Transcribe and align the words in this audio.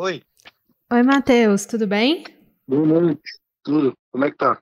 Oi. 0.00 0.22
Oi, 0.92 1.02
Matheus, 1.02 1.66
tudo 1.66 1.84
bem? 1.84 2.22
Boa 2.68 2.86
noite. 2.86 3.20
Tudo. 3.64 3.92
Como 4.12 4.24
é 4.24 4.30
que 4.30 4.36
tá? 4.36 4.56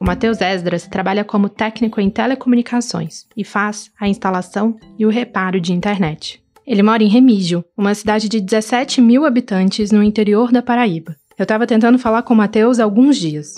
O 0.00 0.04
Matheus 0.04 0.40
Esdras 0.40 0.88
trabalha 0.88 1.24
como 1.24 1.48
técnico 1.48 2.00
em 2.00 2.10
telecomunicações 2.10 3.28
e 3.36 3.44
faz 3.44 3.92
a 4.00 4.08
instalação 4.08 4.76
e 4.98 5.06
o 5.06 5.10
reparo 5.10 5.60
de 5.60 5.72
internet. 5.72 6.42
Ele 6.66 6.82
mora 6.82 7.04
em 7.04 7.08
Remígio, 7.08 7.64
uma 7.76 7.94
cidade 7.94 8.28
de 8.28 8.40
17 8.40 9.00
mil 9.00 9.24
habitantes 9.24 9.92
no 9.92 10.02
interior 10.02 10.50
da 10.50 10.60
Paraíba. 10.60 11.14
Eu 11.38 11.44
estava 11.44 11.68
tentando 11.68 12.00
falar 12.00 12.24
com 12.24 12.34
o 12.34 12.36
Matheus 12.36 12.80
há 12.80 12.82
alguns 12.82 13.16
dias. 13.16 13.54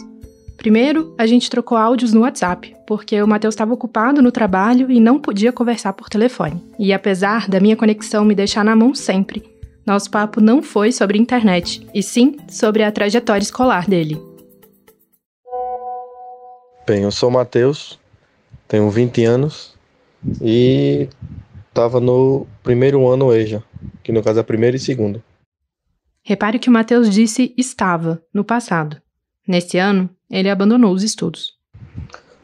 Primeiro, 0.65 1.15
a 1.19 1.27
gente 1.27 1.51
trocou 1.51 1.77
áudios 1.77 2.15
no 2.15 2.23
WhatsApp, 2.23 2.75
porque 2.87 3.21
o 3.21 3.29
Matheus 3.29 3.53
estava 3.53 3.75
ocupado 3.75 4.23
no 4.23 4.33
trabalho 4.33 4.91
e 4.91 4.99
não 4.99 5.21
podia 5.21 5.53
conversar 5.53 5.93
por 5.93 6.09
telefone. 6.09 6.59
E 6.79 6.91
apesar 6.91 7.51
da 7.51 7.61
minha 7.61 7.77
conexão 7.77 8.25
me 8.25 8.35
deixar 8.35 8.65
na 8.65 8.75
mão 8.75 8.95
sempre, 8.95 9.45
nosso 9.85 10.11
papo 10.11 10.41
não 10.41 10.63
foi 10.63 10.91
sobre 10.91 11.19
internet, 11.19 11.87
e 11.93 12.03
sim 12.03 12.39
sobre 12.49 12.83
a 12.83 12.91
trajetória 12.91 13.43
escolar 13.43 13.87
dele. 13.87 14.19
Bem, 16.87 17.03
eu 17.03 17.11
sou 17.11 17.29
o 17.29 17.33
Matheus, 17.33 18.01
tenho 18.67 18.89
20 18.89 19.23
anos 19.23 19.77
e 20.41 21.11
estava 21.69 22.01
no 22.01 22.47
primeiro 22.63 23.07
ano 23.07 23.35
EJA, 23.35 23.63
que 24.03 24.11
no 24.11 24.23
caso 24.23 24.41
é 24.41 24.43
primeiro 24.43 24.79
e 24.79 24.81
segundo. 24.81 25.23
Repare 26.23 26.59
que 26.59 26.71
o 26.71 26.73
Matheus 26.73 27.11
disse 27.11 27.53
estava, 27.55 28.23
no 28.33 28.43
passado. 28.43 28.97
Nesse 29.47 29.77
ano, 29.77 30.09
ele 30.31 30.49
abandonou 30.49 30.93
os 30.93 31.03
estudos. 31.03 31.55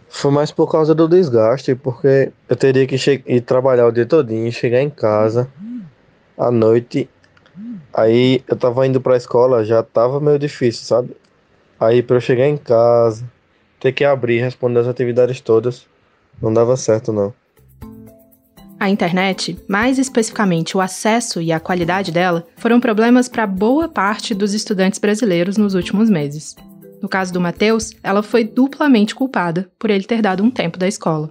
Foi 0.09 0.31
mais 0.31 0.51
por 0.51 0.71
causa 0.71 0.95
do 0.95 1.09
desgaste, 1.09 1.75
porque 1.75 2.33
eu 2.49 2.57
teria 2.57 2.87
que 2.87 2.97
ir 3.27 3.41
trabalhar 3.43 3.87
o 3.87 3.93
dia 3.93 4.05
todinho, 4.05 4.51
chegar 4.51 4.83
em 4.83 4.91
casa 4.91 5.49
à 6.37 6.51
noite. 6.51 7.09
Aí 7.95 8.43
eu 8.49 8.57
tava 8.57 8.87
indo 8.87 9.01
pra 9.01 9.17
escola, 9.17 9.65
já 9.65 9.83
tava 9.83 10.21
meio 10.21 10.39
difícil, 10.39 10.85
sabe? 10.85 11.17
Aí 11.79 12.03
para 12.03 12.17
eu 12.17 12.21
chegar 12.21 12.47
em 12.47 12.57
casa, 12.57 13.25
ter 13.79 13.93
que 13.93 14.05
abrir, 14.05 14.41
responder 14.41 14.81
as 14.81 14.89
atividades 14.89 15.41
todas. 15.41 15.87
Não 16.43 16.53
dava 16.53 16.77
certo, 16.77 17.13
não. 17.13 17.33
A 18.79 18.89
internet, 18.89 19.59
mais 19.69 19.99
especificamente 19.99 20.77
o 20.77 20.81
acesso 20.81 21.41
e 21.41 21.53
a 21.53 21.61
qualidade 21.61 22.11
dela, 22.11 22.47
foram 22.57 22.81
problemas 22.81 23.29
para 23.29 23.47
boa 23.47 23.89
parte 23.89 24.35
dos 24.35 24.55
estudantes 24.55 24.99
brasileiros 24.99 25.59
nos 25.59 25.75
últimos 25.75 26.09
meses. 26.09 26.57
No 27.03 27.09
caso 27.09 27.33
do 27.33 27.41
Matheus, 27.41 27.93
ela 28.03 28.23
foi 28.23 28.45
duplamente 28.45 29.15
culpada 29.15 29.71
por 29.79 29.91
ele 29.91 30.05
ter 30.05 30.21
dado 30.21 30.43
um 30.43 30.51
tempo 30.51 30.79
da 30.79 30.87
escola. 30.87 31.31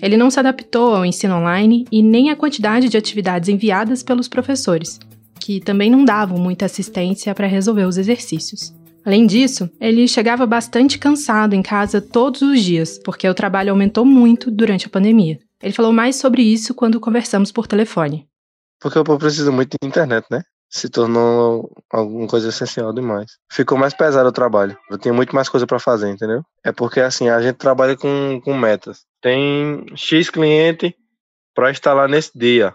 Ele 0.00 0.16
não 0.16 0.30
se 0.30 0.38
adaptou 0.38 0.94
ao 0.94 1.04
ensino 1.04 1.36
online 1.36 1.86
e 1.90 2.02
nem 2.02 2.30
à 2.30 2.36
quantidade 2.36 2.88
de 2.88 2.96
atividades 2.96 3.48
enviadas 3.48 4.02
pelos 4.02 4.28
professores, 4.28 4.98
que 5.40 5.60
também 5.60 5.90
não 5.90 6.04
davam 6.04 6.38
muita 6.38 6.66
assistência 6.66 7.34
para 7.34 7.46
resolver 7.46 7.84
os 7.84 7.96
exercícios. 7.96 8.74
Além 9.04 9.26
disso, 9.26 9.70
ele 9.78 10.08
chegava 10.08 10.46
bastante 10.46 10.98
cansado 10.98 11.54
em 11.54 11.62
casa 11.62 12.00
todos 12.00 12.40
os 12.40 12.62
dias, 12.62 12.98
porque 13.04 13.28
o 13.28 13.34
trabalho 13.34 13.70
aumentou 13.70 14.04
muito 14.04 14.50
durante 14.50 14.86
a 14.86 14.90
pandemia. 14.90 15.38
Ele 15.62 15.74
falou 15.74 15.92
mais 15.92 16.16
sobre 16.16 16.42
isso 16.42 16.74
quando 16.74 16.98
conversamos 16.98 17.52
por 17.52 17.66
telefone. 17.66 18.26
Porque 18.80 18.98
o 18.98 19.04
povo 19.04 19.18
precisa 19.18 19.52
muito 19.52 19.76
de 19.80 19.88
internet, 19.88 20.26
né? 20.30 20.42
Se 20.74 20.88
tornou 20.88 21.70
alguma 21.88 22.26
coisa 22.26 22.48
essencial 22.48 22.92
demais. 22.92 23.38
Ficou 23.50 23.78
mais 23.78 23.94
pesado 23.94 24.28
o 24.28 24.32
trabalho. 24.32 24.76
Eu 24.90 24.98
tinha 24.98 25.14
muito 25.14 25.32
mais 25.32 25.48
coisa 25.48 25.66
para 25.66 25.78
fazer, 25.78 26.10
entendeu? 26.10 26.42
É 26.64 26.72
porque 26.72 26.98
assim, 26.98 27.28
a 27.28 27.40
gente 27.40 27.56
trabalha 27.56 27.96
com, 27.96 28.40
com 28.44 28.52
metas. 28.52 29.04
Tem 29.20 29.86
X 29.94 30.30
cliente 30.30 30.96
para 31.54 31.70
instalar 31.70 32.08
nesse 32.08 32.36
dia. 32.36 32.74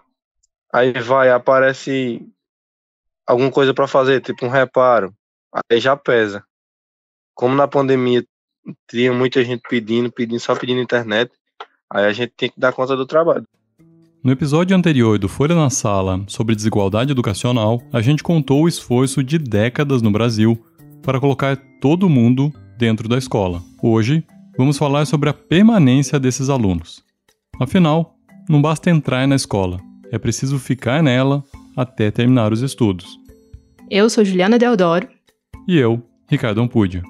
Aí 0.72 0.94
vai, 0.94 1.30
aparece 1.30 2.26
alguma 3.28 3.52
coisa 3.52 3.74
para 3.74 3.88
fazer, 3.88 4.22
tipo 4.22 4.46
um 4.46 4.50
reparo 4.50 5.14
aí 5.70 5.80
já 5.80 5.96
pesa. 5.96 6.44
Como 7.34 7.56
na 7.56 7.68
pandemia 7.68 8.26
tinha 8.90 9.12
muita 9.12 9.44
gente 9.44 9.62
pedindo, 9.68 10.12
pedindo, 10.12 10.40
só 10.40 10.56
pedindo 10.56 10.82
internet, 10.82 11.32
aí 11.90 12.06
a 12.06 12.14
gente 12.14 12.34
tem 12.36 12.50
que 12.50 12.60
dar 12.60 12.74
conta 12.74 12.96
do 12.96 13.06
trabalho. 13.06 13.48
No 14.22 14.34
episódio 14.34 14.76
anterior 14.76 15.18
do 15.18 15.30
Folha 15.30 15.56
na 15.56 15.70
Sala 15.70 16.26
sobre 16.28 16.54
desigualdade 16.54 17.12
educacional, 17.12 17.82
a 17.92 18.02
gente 18.02 18.22
contou 18.22 18.64
o 18.64 18.68
esforço 18.68 19.24
de 19.24 19.38
décadas 19.38 20.02
no 20.02 20.12
Brasil 20.12 20.62
para 21.02 21.22
colocar 21.22 21.56
todo 21.80 22.10
mundo 22.10 22.52
dentro 22.78 23.08
da 23.08 23.18
escola. 23.18 23.64
Hoje, 23.82 24.22
vamos 24.58 24.78
falar 24.78 25.06
sobre 25.06 25.30
a 25.30 25.34
permanência 25.34 26.20
desses 26.20 26.50
alunos. 26.50 27.02
Afinal, 27.62 28.16
não 28.50 28.62
basta 28.62 28.90
entrar 28.90 29.26
na 29.26 29.36
escola, 29.36 29.80
é 30.12 30.18
preciso 30.18 30.60
ficar 30.60 31.02
nela 31.02 31.42
até 31.74 32.12
terminar 32.12 32.52
os 32.52 32.62
estudos. 32.62 33.18
Eu 33.90 34.10
sou 34.10 34.26
Juliana 34.26 34.60
Deodoro 34.60 35.08
e 35.66 35.78
eu, 35.78 36.04
Ricardo 36.30 36.60
Ampudio. 36.60 37.04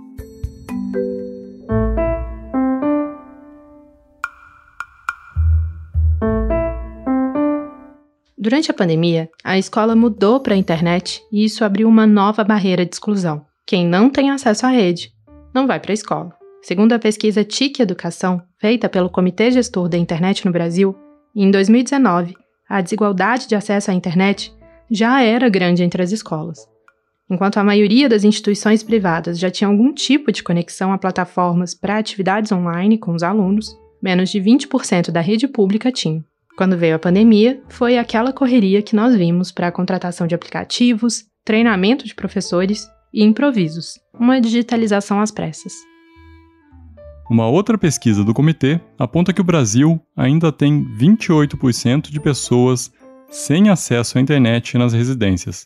Durante 8.41 8.71
a 8.71 8.73
pandemia, 8.73 9.29
a 9.43 9.57
escola 9.57 9.97
mudou 9.97 10.39
para 10.39 10.53
a 10.53 10.57
internet 10.57 11.21
e 11.29 11.43
isso 11.43 11.65
abriu 11.65 11.89
uma 11.89 12.07
nova 12.07 12.41
barreira 12.41 12.85
de 12.85 12.95
exclusão. 12.95 13.45
Quem 13.67 13.85
não 13.85 14.09
tem 14.09 14.31
acesso 14.31 14.65
à 14.65 14.69
rede 14.69 15.11
não 15.53 15.67
vai 15.67 15.77
para 15.77 15.91
a 15.91 15.93
escola. 15.93 16.33
Segundo 16.61 16.93
a 16.93 16.99
pesquisa 16.99 17.43
TIC 17.43 17.81
Educação, 17.81 18.41
feita 18.57 18.87
pelo 18.87 19.09
Comitê 19.09 19.51
Gestor 19.51 19.89
da 19.89 19.97
Internet 19.97 20.45
no 20.45 20.53
Brasil, 20.53 20.95
em 21.35 21.51
2019, 21.51 22.33
a 22.69 22.79
desigualdade 22.79 23.45
de 23.45 23.55
acesso 23.55 23.91
à 23.91 23.93
internet 23.93 24.53
já 24.89 25.21
era 25.21 25.49
grande 25.49 25.83
entre 25.83 26.01
as 26.01 26.13
escolas. 26.13 26.65
Enquanto 27.29 27.57
a 27.57 27.63
maioria 27.63 28.07
das 28.07 28.23
instituições 28.23 28.81
privadas 28.83 29.37
já 29.37 29.51
tinha 29.51 29.67
algum 29.67 29.93
tipo 29.93 30.31
de 30.31 30.43
conexão 30.43 30.93
a 30.93 30.97
plataformas 30.97 31.73
para 31.73 31.97
atividades 31.97 32.53
online 32.53 32.97
com 32.97 33.13
os 33.13 33.21
alunos, 33.21 33.77
menos 34.01 34.29
de 34.29 34.39
20% 34.39 35.11
da 35.11 35.19
rede 35.19 35.45
pública 35.45 35.91
tinha. 35.91 36.23
Quando 36.59 36.77
veio 36.77 36.97
a 36.97 36.99
pandemia, 36.99 37.63
foi 37.69 37.97
aquela 37.97 38.33
correria 38.33 38.81
que 38.81 38.93
nós 38.93 39.15
vimos 39.15 39.49
para 39.49 39.69
a 39.69 39.71
contratação 39.71 40.27
de 40.27 40.35
aplicativos, 40.35 41.23
treinamento 41.45 42.05
de 42.05 42.13
professores 42.13 42.85
e 43.13 43.23
improvisos, 43.23 43.93
uma 44.13 44.41
digitalização 44.41 45.21
às 45.21 45.31
pressas. 45.31 45.71
Uma 47.31 47.47
outra 47.47 47.77
pesquisa 47.77 48.25
do 48.25 48.33
comitê 48.33 48.77
aponta 48.97 49.31
que 49.31 49.39
o 49.39 49.43
Brasil 49.45 50.01
ainda 50.17 50.51
tem 50.51 50.83
28% 50.97 52.09
de 52.11 52.19
pessoas 52.19 52.91
sem 53.29 53.69
acesso 53.69 54.17
à 54.17 54.21
internet 54.21 54.77
nas 54.77 54.91
residências, 54.91 55.65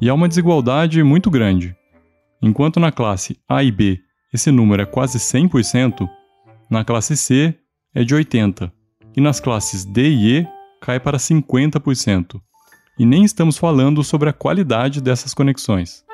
e 0.00 0.08
há 0.08 0.14
uma 0.14 0.28
desigualdade 0.28 1.02
muito 1.02 1.28
grande. 1.28 1.74
Enquanto 2.40 2.78
na 2.78 2.92
classe 2.92 3.36
A 3.48 3.64
e 3.64 3.72
B 3.72 3.98
esse 4.32 4.52
número 4.52 4.80
é 4.80 4.86
quase 4.86 5.18
100%, 5.18 6.08
na 6.70 6.84
classe 6.84 7.16
C 7.16 7.52
é 7.92 8.04
de 8.04 8.14
80%, 8.14 8.70
e 9.16 9.20
nas 9.20 9.40
classes 9.40 9.84
D 9.84 10.02
e 10.02 10.38
E 10.38 10.48
cai 10.80 10.98
para 10.98 11.18
50%. 11.18 12.40
E 12.98 13.06
nem 13.06 13.24
estamos 13.24 13.56
falando 13.56 14.02
sobre 14.02 14.28
a 14.28 14.32
qualidade 14.32 15.00
dessas 15.00 15.32
conexões. 15.32 16.04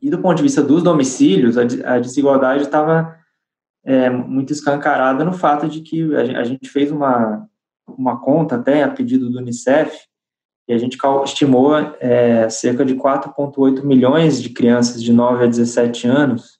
E 0.00 0.10
do 0.10 0.18
ponto 0.18 0.36
de 0.36 0.42
vista 0.42 0.62
dos 0.62 0.82
domicílios, 0.82 1.56
a, 1.58 1.98
desigualdade 1.98 2.62
estava 2.62 3.16
é, 3.84 4.08
muito 4.08 4.52
escancarada 4.52 5.24
no 5.24 5.32
fato 5.32 5.68
de 5.68 5.80
que 5.80 6.14
a 6.14 6.44
gente 6.44 6.68
fez 6.68 6.90
uma, 6.92 7.48
uma 7.86 8.20
conta 8.20 8.56
até 8.56 8.82
a 8.82 8.88
pedido 8.88 9.28
do 9.30 9.38
Unicef, 9.38 9.96
e 10.68 10.72
a 10.74 10.78
gente 10.78 10.98
estimou 11.24 11.74
é, 11.98 12.48
cerca 12.50 12.84
de 12.84 12.94
4,8 12.94 13.82
milhões 13.82 14.40
de 14.40 14.50
crianças 14.50 15.02
de 15.02 15.12
9 15.12 15.44
a 15.44 15.46
17 15.46 16.06
anos 16.06 16.57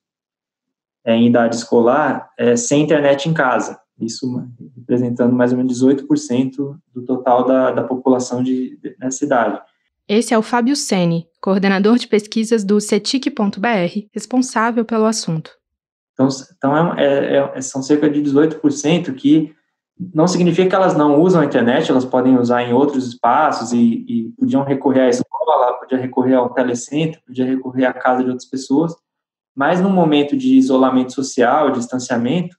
é, 1.08 1.14
em 1.14 1.26
idade 1.26 1.56
escolar 1.56 2.28
é, 2.36 2.54
sem 2.54 2.82
internet 2.82 3.30
em 3.30 3.32
casa, 3.32 3.80
isso 3.98 4.44
representando 4.76 5.34
mais 5.34 5.52
ou 5.52 5.56
menos 5.56 5.82
18% 5.82 6.76
do 6.94 7.02
total 7.02 7.46
da, 7.46 7.70
da 7.70 7.82
população 7.82 8.42
de, 8.42 8.76
de, 8.76 8.94
nessa 9.00 9.24
idade. 9.24 9.58
Esse 10.06 10.34
é 10.34 10.38
o 10.38 10.42
Fábio 10.42 10.76
Sene, 10.76 11.26
coordenador 11.40 11.96
de 11.96 12.06
pesquisas 12.06 12.62
do 12.62 12.78
CETIC.br, 12.78 14.06
responsável 14.12 14.84
pelo 14.84 15.06
assunto. 15.06 15.50
Então, 16.12 16.28
então 16.54 16.98
é, 16.98 17.36
é, 17.36 17.52
é 17.54 17.60
são 17.62 17.82
cerca 17.82 18.10
de 18.10 18.20
18% 18.20 19.14
que 19.14 19.54
não 20.14 20.28
significa 20.28 20.68
que 20.68 20.74
elas 20.74 20.94
não 20.94 21.22
usam 21.22 21.40
a 21.40 21.44
internet, 21.46 21.90
elas 21.90 22.04
podem 22.04 22.36
usar 22.36 22.62
em 22.64 22.74
outros 22.74 23.06
espaços 23.06 23.72
e, 23.72 24.04
e 24.06 24.32
podiam 24.38 24.62
recorrer 24.62 25.00
à 25.00 25.08
escola, 25.08 25.72
podia 25.80 25.96
recorrer 25.96 26.34
ao 26.34 26.50
telecentro, 26.50 27.18
podia 27.26 27.46
recorrer 27.46 27.86
à 27.86 27.94
casa 27.94 28.22
de 28.22 28.28
outras 28.28 28.48
pessoas, 28.48 28.94
mas 29.58 29.80
no 29.80 29.90
momento 29.90 30.36
de 30.36 30.56
isolamento 30.56 31.12
social, 31.12 31.72
distanciamento, 31.72 32.56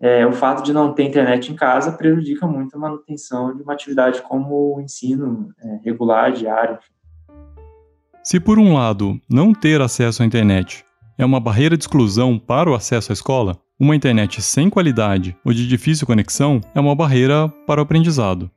é, 0.00 0.26
o 0.26 0.32
fato 0.32 0.62
de 0.62 0.72
não 0.72 0.94
ter 0.94 1.02
internet 1.02 1.52
em 1.52 1.54
casa 1.54 1.92
prejudica 1.92 2.46
muito 2.46 2.74
a 2.74 2.78
manutenção 2.78 3.54
de 3.54 3.62
uma 3.62 3.74
atividade 3.74 4.22
como 4.22 4.74
o 4.74 4.80
ensino 4.80 5.50
é, 5.62 5.80
regular, 5.84 6.32
diário. 6.32 6.78
Se 8.24 8.40
por 8.40 8.58
um 8.58 8.72
lado 8.72 9.20
não 9.28 9.52
ter 9.52 9.82
acesso 9.82 10.22
à 10.22 10.26
internet 10.26 10.82
é 11.18 11.26
uma 11.26 11.38
barreira 11.38 11.76
de 11.76 11.84
exclusão 11.84 12.38
para 12.38 12.70
o 12.70 12.74
acesso 12.74 13.12
à 13.12 13.14
escola, 13.14 13.58
uma 13.78 13.94
internet 13.94 14.40
sem 14.40 14.70
qualidade 14.70 15.36
ou 15.44 15.52
de 15.52 15.68
difícil 15.68 16.06
conexão 16.06 16.62
é 16.74 16.80
uma 16.80 16.96
barreira 16.96 17.50
para 17.66 17.82
o 17.82 17.84
aprendizado. 17.84 18.50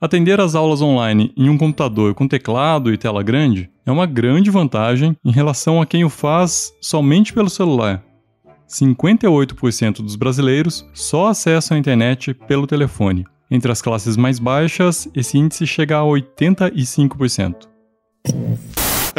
Atender 0.00 0.40
às 0.40 0.54
aulas 0.54 0.80
online 0.80 1.32
em 1.36 1.48
um 1.50 1.58
computador 1.58 2.14
com 2.14 2.28
teclado 2.28 2.92
e 2.92 2.96
tela 2.96 3.20
grande 3.20 3.68
é 3.84 3.90
uma 3.90 4.06
grande 4.06 4.48
vantagem 4.48 5.16
em 5.24 5.32
relação 5.32 5.82
a 5.82 5.86
quem 5.86 6.04
o 6.04 6.08
faz 6.08 6.72
somente 6.80 7.32
pelo 7.32 7.50
celular. 7.50 8.04
58% 8.68 9.96
dos 9.96 10.14
brasileiros 10.14 10.86
só 10.94 11.26
acessam 11.26 11.76
a 11.76 11.80
internet 11.80 12.32
pelo 12.32 12.66
telefone. 12.66 13.26
Entre 13.50 13.72
as 13.72 13.82
classes 13.82 14.16
mais 14.16 14.38
baixas, 14.38 15.08
esse 15.16 15.36
índice 15.36 15.66
chega 15.66 15.98
a 15.98 16.04
85%. 16.04 17.66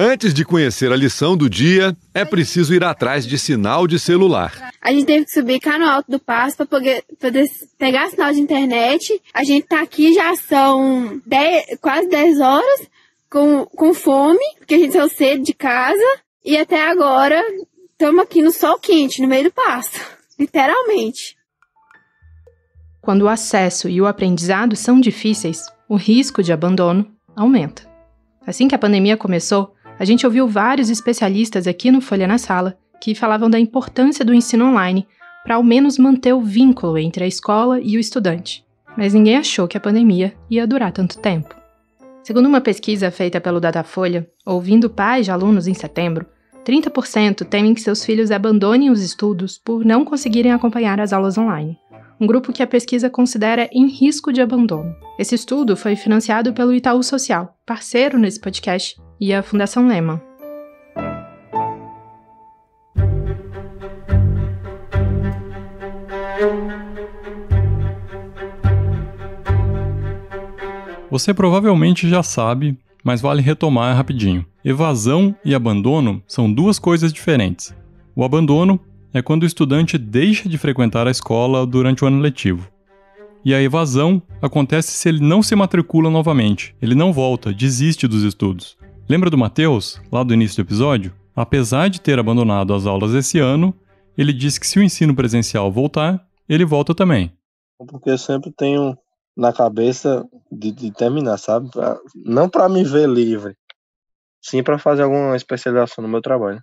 Antes 0.01 0.33
de 0.33 0.45
conhecer 0.45 0.93
a 0.93 0.95
lição 0.95 1.35
do 1.35 1.49
dia, 1.49 1.93
é 2.13 2.23
preciso 2.23 2.73
ir 2.73 2.85
atrás 2.85 3.27
de 3.27 3.37
sinal 3.37 3.85
de 3.85 3.99
celular. 3.99 4.71
A 4.81 4.93
gente 4.93 5.05
teve 5.05 5.25
que 5.25 5.31
subir 5.31 5.59
cá 5.59 5.77
no 5.77 5.85
alto 5.85 6.09
do 6.09 6.17
passo 6.17 6.55
para 6.55 6.65
poder, 6.65 7.03
poder, 7.19 7.45
pegar 7.77 8.09
sinal 8.09 8.31
de 8.31 8.39
internet. 8.39 9.21
A 9.33 9.43
gente 9.43 9.67
tá 9.67 9.81
aqui 9.81 10.13
já 10.13 10.37
são 10.37 11.21
10, 11.25 11.79
quase 11.81 12.07
10 12.07 12.39
horas 12.39 12.87
com, 13.29 13.65
com 13.65 13.93
fome, 13.93 14.39
porque 14.57 14.75
a 14.75 14.77
gente 14.77 14.93
saiu 14.93 15.09
cedo 15.09 15.43
de 15.43 15.53
casa. 15.53 16.21
E 16.45 16.55
até 16.55 16.89
agora 16.89 17.43
estamos 17.91 18.23
aqui 18.23 18.41
no 18.41 18.53
sol 18.53 18.79
quente, 18.79 19.21
no 19.21 19.27
meio 19.27 19.43
do 19.43 19.51
pasto. 19.51 19.99
Literalmente. 20.39 21.35
Quando 23.01 23.23
o 23.23 23.27
acesso 23.27 23.89
e 23.89 23.99
o 23.99 24.07
aprendizado 24.07 24.77
são 24.77 24.97
difíceis, 24.97 25.65
o 25.89 25.97
risco 25.97 26.41
de 26.41 26.53
abandono 26.53 27.05
aumenta. 27.35 27.89
Assim 28.47 28.67
que 28.67 28.73
a 28.73 28.79
pandemia 28.79 29.17
começou, 29.17 29.75
a 29.99 30.05
gente 30.05 30.25
ouviu 30.25 30.47
vários 30.47 30.89
especialistas 30.89 31.67
aqui 31.67 31.91
no 31.91 31.99
Folha 31.99 32.25
na 32.25 32.37
Sala 32.37 32.77
que 33.01 33.13
falavam 33.13 33.49
da 33.49 33.59
importância 33.59 34.23
do 34.23 34.33
ensino 34.33 34.65
online 34.65 35.05
para 35.43 35.55
ao 35.55 35.63
menos 35.63 35.97
manter 35.97 36.33
o 36.33 36.41
vínculo 36.41 36.97
entre 36.97 37.25
a 37.25 37.27
escola 37.27 37.81
e 37.81 37.97
o 37.97 37.99
estudante. 37.99 38.65
Mas 38.97 39.13
ninguém 39.13 39.37
achou 39.37 39.67
que 39.67 39.77
a 39.77 39.79
pandemia 39.79 40.33
ia 40.49 40.65
durar 40.65 40.93
tanto 40.93 41.19
tempo. 41.19 41.53
Segundo 42.23 42.45
uma 42.45 42.61
pesquisa 42.61 43.11
feita 43.11 43.41
pelo 43.41 43.59
Datafolha, 43.59 44.29
ouvindo 44.45 44.89
pais 44.89 45.25
de 45.25 45.31
alunos 45.31 45.67
em 45.67 45.73
setembro, 45.73 46.25
30% 46.65 47.45
temem 47.45 47.73
que 47.73 47.81
seus 47.81 48.05
filhos 48.05 48.31
abandonem 48.31 48.89
os 48.89 49.01
estudos 49.01 49.57
por 49.57 49.83
não 49.83 50.05
conseguirem 50.05 50.51
acompanhar 50.51 50.99
as 50.99 51.11
aulas 51.11 51.37
online. 51.37 51.77
Um 52.21 52.27
grupo 52.27 52.53
que 52.53 52.61
a 52.61 52.67
pesquisa 52.67 53.09
considera 53.09 53.69
em 53.71 53.87
risco 53.87 54.31
de 54.31 54.41
abandono. 54.41 54.93
Esse 55.17 55.35
estudo 55.35 55.75
foi 55.75 55.95
financiado 55.95 56.53
pelo 56.53 56.73
Itaú 56.73 57.01
Social, 57.01 57.57
parceiro 57.65 58.19
nesse 58.19 58.39
podcast, 58.39 58.97
e 59.19 59.33
a 59.33 59.43
Fundação 59.43 59.87
Lema. 59.87 60.21
Você 71.11 71.33
provavelmente 71.33 72.07
já 72.07 72.21
sabe, 72.21 72.77
mas 73.03 73.19
vale 73.19 73.41
retomar 73.41 73.95
rapidinho. 73.95 74.45
Evasão 74.63 75.35
e 75.43 75.55
abandono 75.55 76.21
são 76.27 76.51
duas 76.51 76.77
coisas 76.77 77.11
diferentes. 77.11 77.75
O 78.15 78.23
abandono 78.23 78.79
é 79.13 79.21
quando 79.21 79.43
o 79.43 79.45
estudante 79.45 79.97
deixa 79.97 80.47
de 80.47 80.57
frequentar 80.57 81.07
a 81.07 81.11
escola 81.11 81.65
durante 81.65 82.03
o 82.03 82.07
ano 82.07 82.19
letivo. 82.19 82.69
E 83.43 83.55
a 83.55 83.61
evasão 83.61 84.21
acontece 84.41 84.91
se 84.91 85.09
ele 85.09 85.19
não 85.19 85.41
se 85.41 85.55
matricula 85.55 86.09
novamente, 86.09 86.75
ele 86.81 86.93
não 86.93 87.11
volta, 87.11 87.51
desiste 87.53 88.07
dos 88.07 88.23
estudos. 88.23 88.77
Lembra 89.09 89.31
do 89.31 89.37
Matheus, 89.39 89.99
lá 90.11 90.21
do 90.21 90.35
início 90.35 90.63
do 90.63 90.67
episódio? 90.67 91.11
Apesar 91.35 91.89
de 91.89 91.99
ter 91.99 92.19
abandonado 92.19 92.75
as 92.75 92.85
aulas 92.85 93.15
esse 93.15 93.39
ano, 93.39 93.73
ele 94.15 94.31
disse 94.31 94.59
que 94.59 94.67
se 94.67 94.77
o 94.77 94.83
ensino 94.83 95.15
presencial 95.15 95.71
voltar, 95.71 96.23
ele 96.47 96.63
volta 96.63 96.93
também. 96.93 97.33
Porque 97.87 98.11
eu 98.11 98.19
sempre 98.19 98.51
tenho 98.55 98.95
na 99.35 99.51
cabeça 99.51 100.23
de, 100.51 100.71
de 100.71 100.91
terminar, 100.91 101.39
sabe? 101.39 101.71
Pra, 101.71 101.97
não 102.23 102.47
para 102.47 102.69
me 102.69 102.83
ver 102.83 103.09
livre, 103.09 103.55
sim 104.43 104.61
para 104.61 104.77
fazer 104.77 105.01
alguma 105.01 105.35
especialização 105.35 106.03
no 106.03 106.07
meu 106.07 106.21
trabalho, 106.21 106.61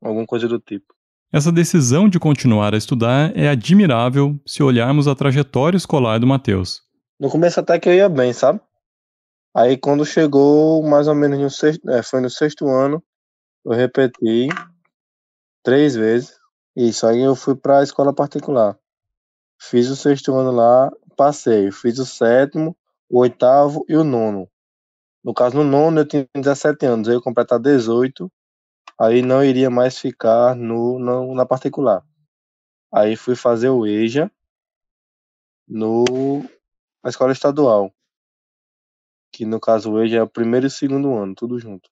alguma 0.00 0.24
coisa 0.24 0.46
do 0.46 0.60
tipo. 0.60 0.86
Essa 1.32 1.50
decisão 1.50 2.08
de 2.08 2.20
continuar 2.20 2.74
a 2.74 2.78
estudar 2.78 3.36
é 3.36 3.48
admirável 3.48 4.38
se 4.46 4.62
olharmos 4.62 5.08
a 5.08 5.16
trajetória 5.16 5.76
escolar 5.76 6.20
do 6.20 6.28
Matheus. 6.28 6.80
No 7.18 7.28
começo 7.28 7.58
até 7.58 7.76
que 7.80 7.88
eu 7.88 7.94
ia 7.94 8.08
bem, 8.08 8.32
sabe? 8.32 8.60
Aí 9.54 9.76
quando 9.76 10.04
chegou 10.04 10.82
mais 10.82 11.08
ou 11.08 11.14
menos 11.14 11.38
no 11.38 11.50
sexto, 11.50 11.88
é, 11.90 12.02
foi 12.02 12.20
no 12.20 12.30
sexto 12.30 12.68
ano, 12.68 13.02
eu 13.64 13.72
repeti 13.72 14.48
três 15.62 15.94
vezes. 15.94 16.38
Isso, 16.76 17.06
aí 17.06 17.20
eu 17.20 17.34
fui 17.34 17.56
para 17.56 17.80
a 17.80 17.82
escola 17.82 18.14
particular. 18.14 18.78
Fiz 19.60 19.88
o 19.88 19.96
sexto 19.96 20.34
ano 20.34 20.52
lá, 20.52 20.90
passei. 21.16 21.72
Fiz 21.72 21.98
o 21.98 22.06
sétimo, 22.06 22.76
o 23.08 23.20
oitavo 23.20 23.84
e 23.88 23.96
o 23.96 24.04
nono. 24.04 24.48
No 25.24 25.34
caso, 25.34 25.56
no 25.56 25.64
nono 25.64 26.00
eu 26.00 26.06
tinha 26.06 26.28
17 26.34 26.86
anos, 26.86 27.08
eu 27.08 27.14
ia 27.14 27.20
completar 27.20 27.58
18, 27.58 28.30
aí 28.98 29.22
não 29.22 29.42
iria 29.42 29.68
mais 29.68 29.98
ficar 29.98 30.54
no, 30.54 30.98
no 30.98 31.34
na 31.34 31.44
particular. 31.44 32.04
Aí 32.92 33.16
fui 33.16 33.34
fazer 33.34 33.70
o 33.70 33.86
EJA 33.86 34.30
no, 35.66 36.04
na 37.02 37.10
escola 37.10 37.32
estadual 37.32 37.92
que 39.32 39.44
no 39.44 39.60
caso 39.60 39.92
hoje 39.92 40.16
é 40.16 40.22
o 40.22 40.28
primeiro 40.28 40.66
e 40.66 40.68
o 40.68 40.70
segundo 40.70 41.14
ano, 41.14 41.34
tudo 41.34 41.58
junto. 41.58 41.88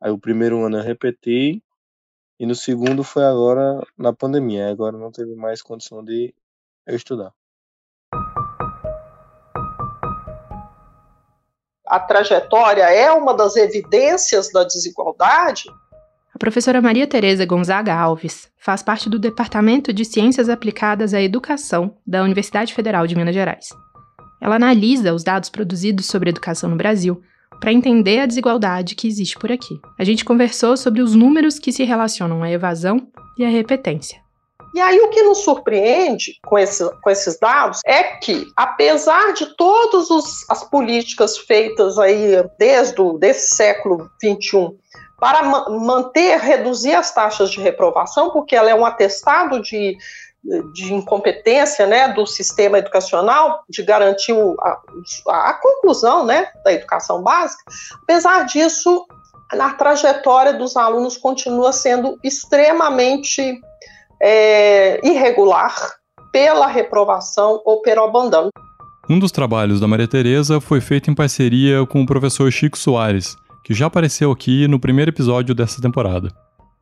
Aí 0.00 0.10
o 0.10 0.18
primeiro 0.18 0.64
ano 0.64 0.78
eu 0.78 0.82
repeti, 0.82 1.62
e 2.38 2.46
no 2.46 2.54
segundo 2.54 3.02
foi 3.02 3.24
agora 3.24 3.82
na 3.96 4.12
pandemia, 4.12 4.70
agora 4.70 4.98
não 4.98 5.10
teve 5.10 5.34
mais 5.34 5.62
condição 5.62 6.04
de 6.04 6.34
eu 6.86 6.94
estudar. 6.94 7.32
A 11.86 12.00
trajetória 12.00 12.82
é 12.82 13.10
uma 13.12 13.32
das 13.32 13.56
evidências 13.56 14.50
da 14.50 14.64
desigualdade. 14.64 15.70
A 16.34 16.38
professora 16.38 16.82
Maria 16.82 17.06
Tereza 17.06 17.46
Gonzaga 17.46 17.94
Alves 17.94 18.50
faz 18.58 18.82
parte 18.82 19.08
do 19.08 19.18
Departamento 19.18 19.92
de 19.92 20.04
Ciências 20.04 20.50
Aplicadas 20.50 21.14
à 21.14 21.22
Educação 21.22 21.96
da 22.06 22.22
Universidade 22.22 22.74
Federal 22.74 23.06
de 23.06 23.16
Minas 23.16 23.34
Gerais. 23.34 23.68
Ela 24.40 24.56
analisa 24.56 25.14
os 25.14 25.24
dados 25.24 25.48
produzidos 25.48 26.06
sobre 26.06 26.30
educação 26.30 26.70
no 26.70 26.76
Brasil 26.76 27.20
para 27.60 27.72
entender 27.72 28.20
a 28.20 28.26
desigualdade 28.26 28.94
que 28.94 29.08
existe 29.08 29.38
por 29.38 29.50
aqui. 29.50 29.80
A 29.98 30.04
gente 30.04 30.24
conversou 30.24 30.76
sobre 30.76 31.00
os 31.02 31.14
números 31.14 31.58
que 31.58 31.72
se 31.72 31.84
relacionam 31.84 32.42
à 32.42 32.50
evasão 32.50 33.08
e 33.38 33.44
à 33.44 33.48
repetência. 33.48 34.20
E 34.74 34.80
aí 34.80 35.00
o 35.00 35.08
que 35.08 35.22
nos 35.22 35.38
surpreende 35.38 36.38
com, 36.44 36.58
esse, 36.58 36.84
com 37.00 37.08
esses 37.08 37.38
dados 37.38 37.80
é 37.86 38.02
que, 38.02 38.46
apesar 38.54 39.32
de 39.32 39.46
todas 39.56 40.08
as 40.50 40.68
políticas 40.68 41.38
feitas 41.38 41.98
aí 41.98 42.44
desde 42.58 43.00
o 43.00 43.14
desse 43.14 43.56
século 43.56 44.10
XXI 44.22 44.76
para 45.18 45.42
manter, 45.70 46.38
reduzir 46.38 46.94
as 46.94 47.10
taxas 47.14 47.50
de 47.50 47.58
reprovação, 47.58 48.30
porque 48.30 48.54
ela 48.54 48.68
é 48.68 48.74
um 48.74 48.84
atestado 48.84 49.62
de 49.62 49.96
de 50.72 50.92
incompetência 50.92 51.86
né, 51.86 52.08
do 52.12 52.26
sistema 52.26 52.78
educacional 52.78 53.64
de 53.68 53.82
garantir 53.82 54.34
a, 54.60 54.80
a, 55.28 55.54
conclusão 55.54 56.24
né, 56.24 56.48
da 56.64 56.72
educação 56.72 57.22
básica, 57.22 57.62
apesar 58.02 58.44
disso, 58.44 59.06
a 59.52 59.70
trajetória 59.74 60.52
dos 60.52 60.76
alunos 60.76 61.16
continua 61.16 61.72
sendo 61.72 62.18
extremamente 62.22 63.60
é, 64.20 65.00
irregular 65.06 65.74
pela 66.32 66.66
reprovação 66.66 67.60
ou 67.64 67.80
pelo 67.80 68.04
abandono. 68.04 68.50
Um 69.08 69.18
dos 69.18 69.30
trabalhos 69.30 69.80
da 69.80 69.86
Maria 69.86 70.08
Tereza 70.08 70.60
foi 70.60 70.80
feito 70.80 71.10
em 71.10 71.14
parceria 71.14 71.86
com 71.86 72.02
o 72.02 72.06
professor 72.06 72.50
Chico 72.50 72.76
Soares, 72.76 73.36
que 73.64 73.72
já 73.72 73.86
apareceu 73.86 74.32
aqui 74.32 74.66
no 74.66 74.80
primeiro 74.80 75.10
episódio 75.10 75.54
dessa 75.54 75.80
temporada. 75.80 76.28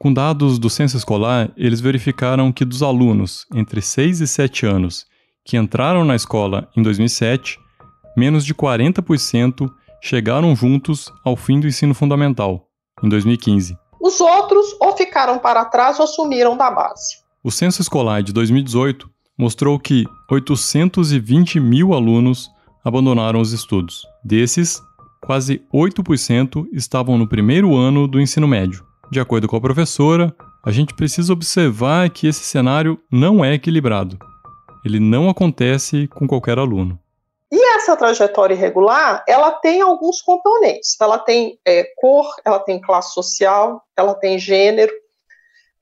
Com 0.05 0.13
dados 0.13 0.59
do 0.59 0.69
censo 0.69 0.99
escolar, 0.99 1.51
eles 1.57 1.81
verificaram 1.81 2.53
que 2.53 2.63
dos 2.63 2.83
alunos 2.83 3.47
entre 3.55 3.81
6 3.81 4.21
e 4.21 4.27
7 4.27 4.67
anos 4.67 5.07
que 5.43 5.57
entraram 5.57 6.05
na 6.05 6.15
escola 6.15 6.69
em 6.77 6.83
2007, 6.83 7.59
menos 8.15 8.45
de 8.45 8.55
40% 8.55 9.67
chegaram 10.03 10.55
juntos 10.55 11.11
ao 11.25 11.37
fim 11.37 11.59
do 11.59 11.67
ensino 11.67 11.95
fundamental, 11.95 12.67
em 13.03 13.09
2015. 13.09 13.79
Os 13.99 14.21
outros 14.21 14.77
ou 14.79 14.95
ficaram 14.95 15.39
para 15.39 15.65
trás 15.65 15.99
ou 15.99 16.07
sumiram 16.07 16.55
da 16.55 16.71
base. 16.71 17.23
O 17.43 17.51
censo 17.51 17.81
escolar 17.81 18.23
de 18.23 18.31
2018 18.35 19.09
mostrou 19.39 19.79
que 19.79 20.05
820 20.31 21.59
mil 21.59 21.95
alunos 21.95 22.51
abandonaram 22.85 23.41
os 23.41 23.53
estudos. 23.53 24.03
Desses, 24.23 24.83
quase 25.23 25.63
8% 25.73 26.67
estavam 26.75 27.17
no 27.17 27.27
primeiro 27.27 27.75
ano 27.75 28.07
do 28.07 28.21
ensino 28.21 28.47
médio. 28.47 28.85
De 29.11 29.21
acordo 29.21 29.47
com 29.47 29.57
a 29.57 29.61
professora, 29.61 30.35
a 30.65 30.71
gente 30.71 30.95
precisa 30.95 31.33
observar 31.33 32.09
que 32.11 32.27
esse 32.27 32.43
cenário 32.43 32.99
não 33.11 33.45
é 33.45 33.55
equilibrado. 33.55 34.19
Ele 34.85 34.99
não 34.99 35.29
acontece 35.29 36.09
com 36.09 36.27
qualquer 36.27 36.59
aluno. 36.59 36.99
E 37.53 37.77
essa 37.77 37.97
trajetória 37.97 38.55
irregular, 38.55 39.25
ela 39.29 39.53
tem 39.53 39.81
alguns 39.81 40.21
componentes. 40.21 40.97
Ela 41.01 41.19
tem 41.19 41.59
é, 41.65 41.85
cor, 41.97 42.27
ela 42.45 42.59
tem 42.59 42.81
classe 42.81 43.15
social, 43.15 43.83
ela 43.97 44.15
tem 44.15 44.39
gênero, 44.39 44.93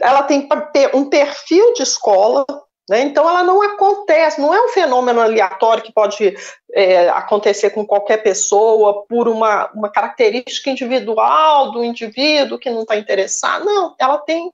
ela 0.00 0.22
tem 0.22 0.48
um 0.92 1.08
perfil 1.08 1.72
de 1.74 1.82
escola, 1.82 2.44
Né? 2.92 3.00
Então, 3.04 3.26
ela 3.26 3.42
não 3.42 3.62
acontece, 3.62 4.38
não 4.38 4.52
é 4.52 4.60
um 4.60 4.68
fenômeno 4.68 5.18
aleatório 5.18 5.82
que 5.82 5.90
pode 5.90 6.36
é, 6.74 7.08
acontecer 7.08 7.70
com 7.70 7.86
qualquer 7.86 8.18
pessoa 8.18 9.06
por 9.06 9.28
uma, 9.28 9.70
uma 9.72 9.88
característica 9.88 10.68
individual 10.68 11.72
do 11.72 11.82
indivíduo 11.82 12.58
que 12.58 12.68
não 12.68 12.82
está 12.82 12.94
interessado. 12.94 13.64
Não, 13.64 13.94
ela 13.98 14.18
tem. 14.18 14.52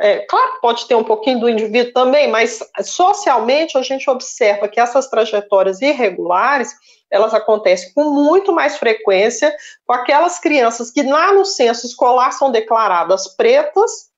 É, 0.00 0.18
claro 0.26 0.58
pode 0.60 0.88
ter 0.88 0.96
um 0.96 1.04
pouquinho 1.04 1.38
do 1.38 1.48
indivíduo 1.48 1.92
também, 1.92 2.28
mas 2.28 2.58
socialmente 2.82 3.78
a 3.78 3.82
gente 3.82 4.10
observa 4.10 4.66
que 4.66 4.80
essas 4.80 5.08
trajetórias 5.08 5.80
irregulares 5.80 6.74
elas 7.08 7.32
acontecem 7.32 7.92
com 7.92 8.10
muito 8.10 8.52
mais 8.52 8.76
frequência 8.76 9.54
com 9.86 9.92
aquelas 9.92 10.40
crianças 10.40 10.90
que 10.90 11.04
lá 11.04 11.32
no 11.32 11.44
censo 11.44 11.86
escolar 11.86 12.32
são 12.32 12.50
declaradas 12.50 13.28
pretas 13.36 14.10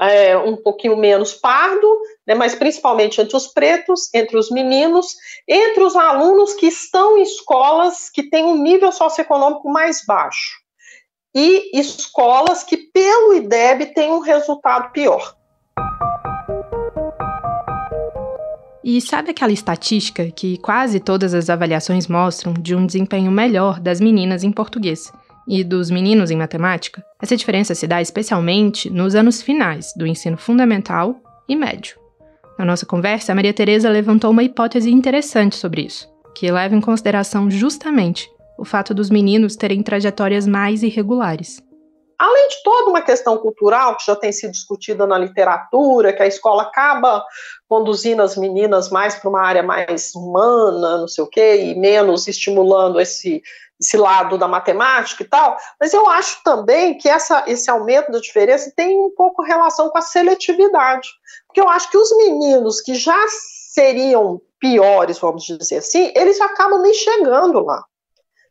é, 0.00 0.36
um 0.36 0.56
pouquinho 0.56 0.96
menos 0.96 1.34
pardo, 1.34 1.98
né, 2.26 2.34
mas 2.34 2.54
principalmente 2.54 3.20
entre 3.20 3.36
os 3.36 3.46
pretos, 3.46 4.12
entre 4.12 4.36
os 4.36 4.50
meninos, 4.50 5.14
entre 5.46 5.82
os 5.82 5.94
alunos 5.94 6.54
que 6.54 6.66
estão 6.66 7.18
em 7.18 7.22
escolas 7.22 8.10
que 8.10 8.24
têm 8.24 8.44
um 8.44 8.60
nível 8.62 8.90
socioeconômico 8.90 9.68
mais 9.68 10.04
baixo, 10.04 10.58
e 11.34 11.78
escolas 11.78 12.62
que, 12.62 12.76
pelo 12.76 13.34
IDEB, 13.34 13.86
têm 13.94 14.12
um 14.12 14.20
resultado 14.20 14.90
pior. 14.92 15.36
E 18.86 19.00
sabe 19.00 19.30
aquela 19.30 19.50
estatística 19.50 20.30
que 20.30 20.58
quase 20.58 21.00
todas 21.00 21.32
as 21.32 21.48
avaliações 21.48 22.06
mostram 22.06 22.52
de 22.52 22.74
um 22.74 22.84
desempenho 22.84 23.32
melhor 23.32 23.80
das 23.80 23.98
meninas 23.98 24.44
em 24.44 24.52
português? 24.52 25.10
E 25.46 25.62
dos 25.62 25.90
meninos 25.90 26.30
em 26.30 26.36
matemática, 26.36 27.04
essa 27.20 27.36
diferença 27.36 27.74
se 27.74 27.86
dá 27.86 28.00
especialmente 28.00 28.90
nos 28.90 29.14
anos 29.14 29.42
finais 29.42 29.92
do 29.96 30.06
ensino 30.06 30.36
fundamental 30.36 31.16
e 31.48 31.54
médio. 31.54 31.98
Na 32.58 32.64
nossa 32.64 32.86
conversa, 32.86 33.32
a 33.32 33.34
Maria 33.34 33.52
Tereza 33.52 33.90
levantou 33.90 34.30
uma 34.30 34.42
hipótese 34.42 34.90
interessante 34.90 35.56
sobre 35.56 35.82
isso, 35.82 36.08
que 36.34 36.50
leva 36.50 36.74
em 36.74 36.80
consideração 36.80 37.50
justamente 37.50 38.30
o 38.58 38.64
fato 38.64 38.94
dos 38.94 39.10
meninos 39.10 39.56
terem 39.56 39.82
trajetórias 39.82 40.46
mais 40.46 40.82
irregulares. 40.82 41.62
Além 42.18 42.48
de 42.48 42.62
toda 42.62 42.90
uma 42.90 43.02
questão 43.02 43.36
cultural 43.36 43.96
que 43.96 44.06
já 44.06 44.14
tem 44.14 44.30
sido 44.30 44.52
discutida 44.52 45.04
na 45.06 45.18
literatura, 45.18 46.12
que 46.12 46.22
a 46.22 46.26
escola 46.26 46.62
acaba 46.62 47.24
conduzindo 47.74 48.22
as 48.22 48.36
meninas 48.36 48.88
mais 48.88 49.16
para 49.16 49.28
uma 49.28 49.42
área 49.42 49.62
mais 49.64 50.14
humana, 50.14 50.98
não 50.98 51.08
sei 51.08 51.24
o 51.24 51.26
quê, 51.26 51.56
e 51.56 51.74
menos 51.74 52.28
estimulando 52.28 53.00
esse 53.00 53.42
esse 53.80 53.96
lado 53.96 54.38
da 54.38 54.46
matemática 54.46 55.24
e 55.24 55.26
tal, 55.26 55.58
mas 55.80 55.92
eu 55.92 56.08
acho 56.08 56.40
também 56.44 56.96
que 56.96 57.08
essa, 57.08 57.42
esse 57.48 57.68
aumento 57.68 58.12
da 58.12 58.20
diferença 58.20 58.72
tem 58.74 58.96
um 58.96 59.10
pouco 59.10 59.42
relação 59.42 59.90
com 59.90 59.98
a 59.98 60.00
seletividade, 60.00 61.08
porque 61.48 61.60
eu 61.60 61.68
acho 61.68 61.90
que 61.90 61.98
os 61.98 62.16
meninos 62.16 62.80
que 62.80 62.94
já 62.94 63.18
seriam 63.74 64.40
piores, 64.60 65.18
vamos 65.18 65.42
dizer 65.42 65.78
assim, 65.78 66.12
eles 66.14 66.40
acabam 66.40 66.80
nem 66.80 66.94
chegando 66.94 67.64
lá. 67.64 67.84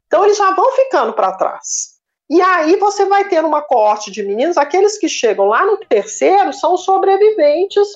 Então 0.05 0.25
eles 0.25 0.37
já 0.37 0.51
vão 0.51 0.69
ficando 0.73 1.13
para 1.13 1.31
trás. 1.31 1.93
E 2.29 2.41
aí 2.41 2.75
você 2.75 3.05
vai 3.05 3.29
ter 3.29 3.43
uma 3.45 3.61
coorte 3.61 4.11
de 4.11 4.23
meninos, 4.23 4.57
aqueles 4.57 4.97
que 4.97 5.07
chegam 5.07 5.45
lá 5.45 5.65
no 5.65 5.77
terceiro 5.77 6.51
são 6.51 6.75
sobreviventes. 6.75 7.87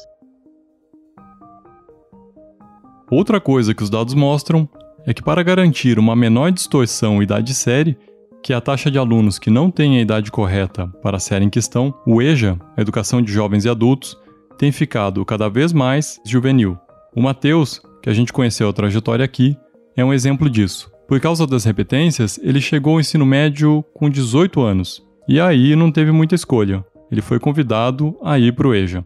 Outra 3.09 3.39
coisa 3.39 3.73
que 3.73 3.83
os 3.83 3.89
dados 3.89 4.13
mostram 4.13 4.67
é 5.05 5.13
que 5.13 5.23
para 5.23 5.41
garantir 5.41 5.97
uma 5.97 6.15
menor 6.15 6.51
distorção 6.51 7.23
idade-série, 7.23 7.97
que 8.43 8.51
é 8.51 8.55
a 8.55 8.61
taxa 8.61 8.91
de 8.91 8.97
alunos 8.97 9.39
que 9.39 9.49
não 9.49 9.71
têm 9.71 9.97
a 9.97 10.01
idade 10.01 10.29
correta 10.29 10.87
para 11.01 11.15
a 11.15 11.19
série 11.19 11.45
em 11.45 11.49
questão, 11.49 11.93
o 12.05 12.21
EJA, 12.21 12.59
a 12.75 12.81
Educação 12.81 13.21
de 13.21 13.31
Jovens 13.31 13.63
e 13.63 13.69
Adultos, 13.69 14.17
tem 14.57 14.73
ficado 14.73 15.23
cada 15.23 15.47
vez 15.49 15.71
mais 15.71 16.19
juvenil. 16.25 16.77
O 17.15 17.21
Mateus, 17.21 17.81
que 18.03 18.09
a 18.09 18.13
gente 18.13 18.33
conheceu 18.33 18.67
a 18.67 18.73
trajetória 18.73 19.23
aqui, 19.23 19.55
é 19.95 20.03
um 20.03 20.13
exemplo 20.13 20.49
disso. 20.49 20.91
Por 21.07 21.21
causa 21.21 21.47
das 21.47 21.63
repetências, 21.63 22.37
ele 22.43 22.59
chegou 22.59 22.95
ao 22.95 22.99
ensino 22.99 23.25
médio 23.25 23.85
com 23.93 24.09
18 24.09 24.61
anos. 24.61 25.01
E 25.29 25.39
aí 25.39 25.77
não 25.77 25.91
teve 25.91 26.11
muita 26.11 26.35
escolha. 26.35 26.85
Ele 27.09 27.21
foi 27.21 27.39
convidado 27.39 28.17
a 28.21 28.37
ir 28.37 28.53
para 28.53 28.67
o 28.67 28.75
EJA. 28.75 29.05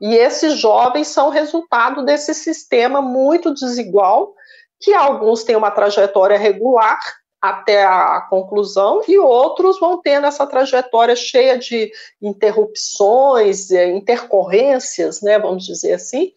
E 0.00 0.14
esses 0.14 0.54
jovens 0.54 1.08
são 1.08 1.28
resultado 1.28 2.04
desse 2.04 2.32
sistema 2.34 3.02
muito 3.02 3.52
desigual 3.52 4.34
que 4.80 4.94
alguns 4.94 5.42
têm 5.42 5.56
uma 5.56 5.70
trajetória 5.70 6.38
regular 6.38 7.00
até 7.40 7.84
a 7.84 8.20
conclusão 8.22 9.02
e 9.06 9.18
outros 9.18 9.78
vão 9.78 10.00
tendo 10.00 10.26
essa 10.26 10.46
trajetória 10.46 11.14
cheia 11.14 11.56
de 11.56 11.90
interrupções, 12.20 13.70
eh, 13.70 13.90
intercorrências, 13.90 15.22
né, 15.22 15.38
vamos 15.38 15.64
dizer 15.64 15.92
assim, 15.92 16.32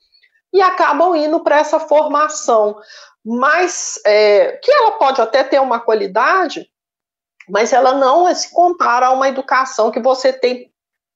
e 0.53 0.61
acabam 0.61 1.15
indo 1.15 1.39
para 1.39 1.57
essa 1.57 1.79
formação, 1.79 2.77
mas 3.25 3.99
é, 4.05 4.53
que 4.57 4.71
ela 4.71 4.91
pode 4.91 5.21
até 5.21 5.43
ter 5.43 5.59
uma 5.59 5.79
qualidade, 5.79 6.67
mas 7.49 7.73
ela 7.73 7.93
não 7.93 8.33
se 8.35 8.51
compara 8.51 9.07
a 9.07 9.11
uma 9.11 9.27
educação 9.27 9.91
que 9.91 9.99
você 9.99 10.31
tem, 10.31 10.70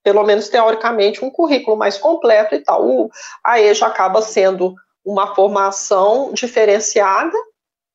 pelo 0.06 0.24
menos 0.24 0.48
teoricamente, 0.50 1.26
um 1.26 1.32
currículo 1.32 1.76
mais 1.76 1.98
completo 1.98 2.54
e 2.54 2.60
tal. 2.60 2.88
O, 2.88 3.10
a 3.44 3.60
EJA 3.60 3.88
acaba 3.88 4.22
sendo 4.22 4.76
uma 5.04 5.34
formação 5.34 6.32
diferenciada, 6.32 7.36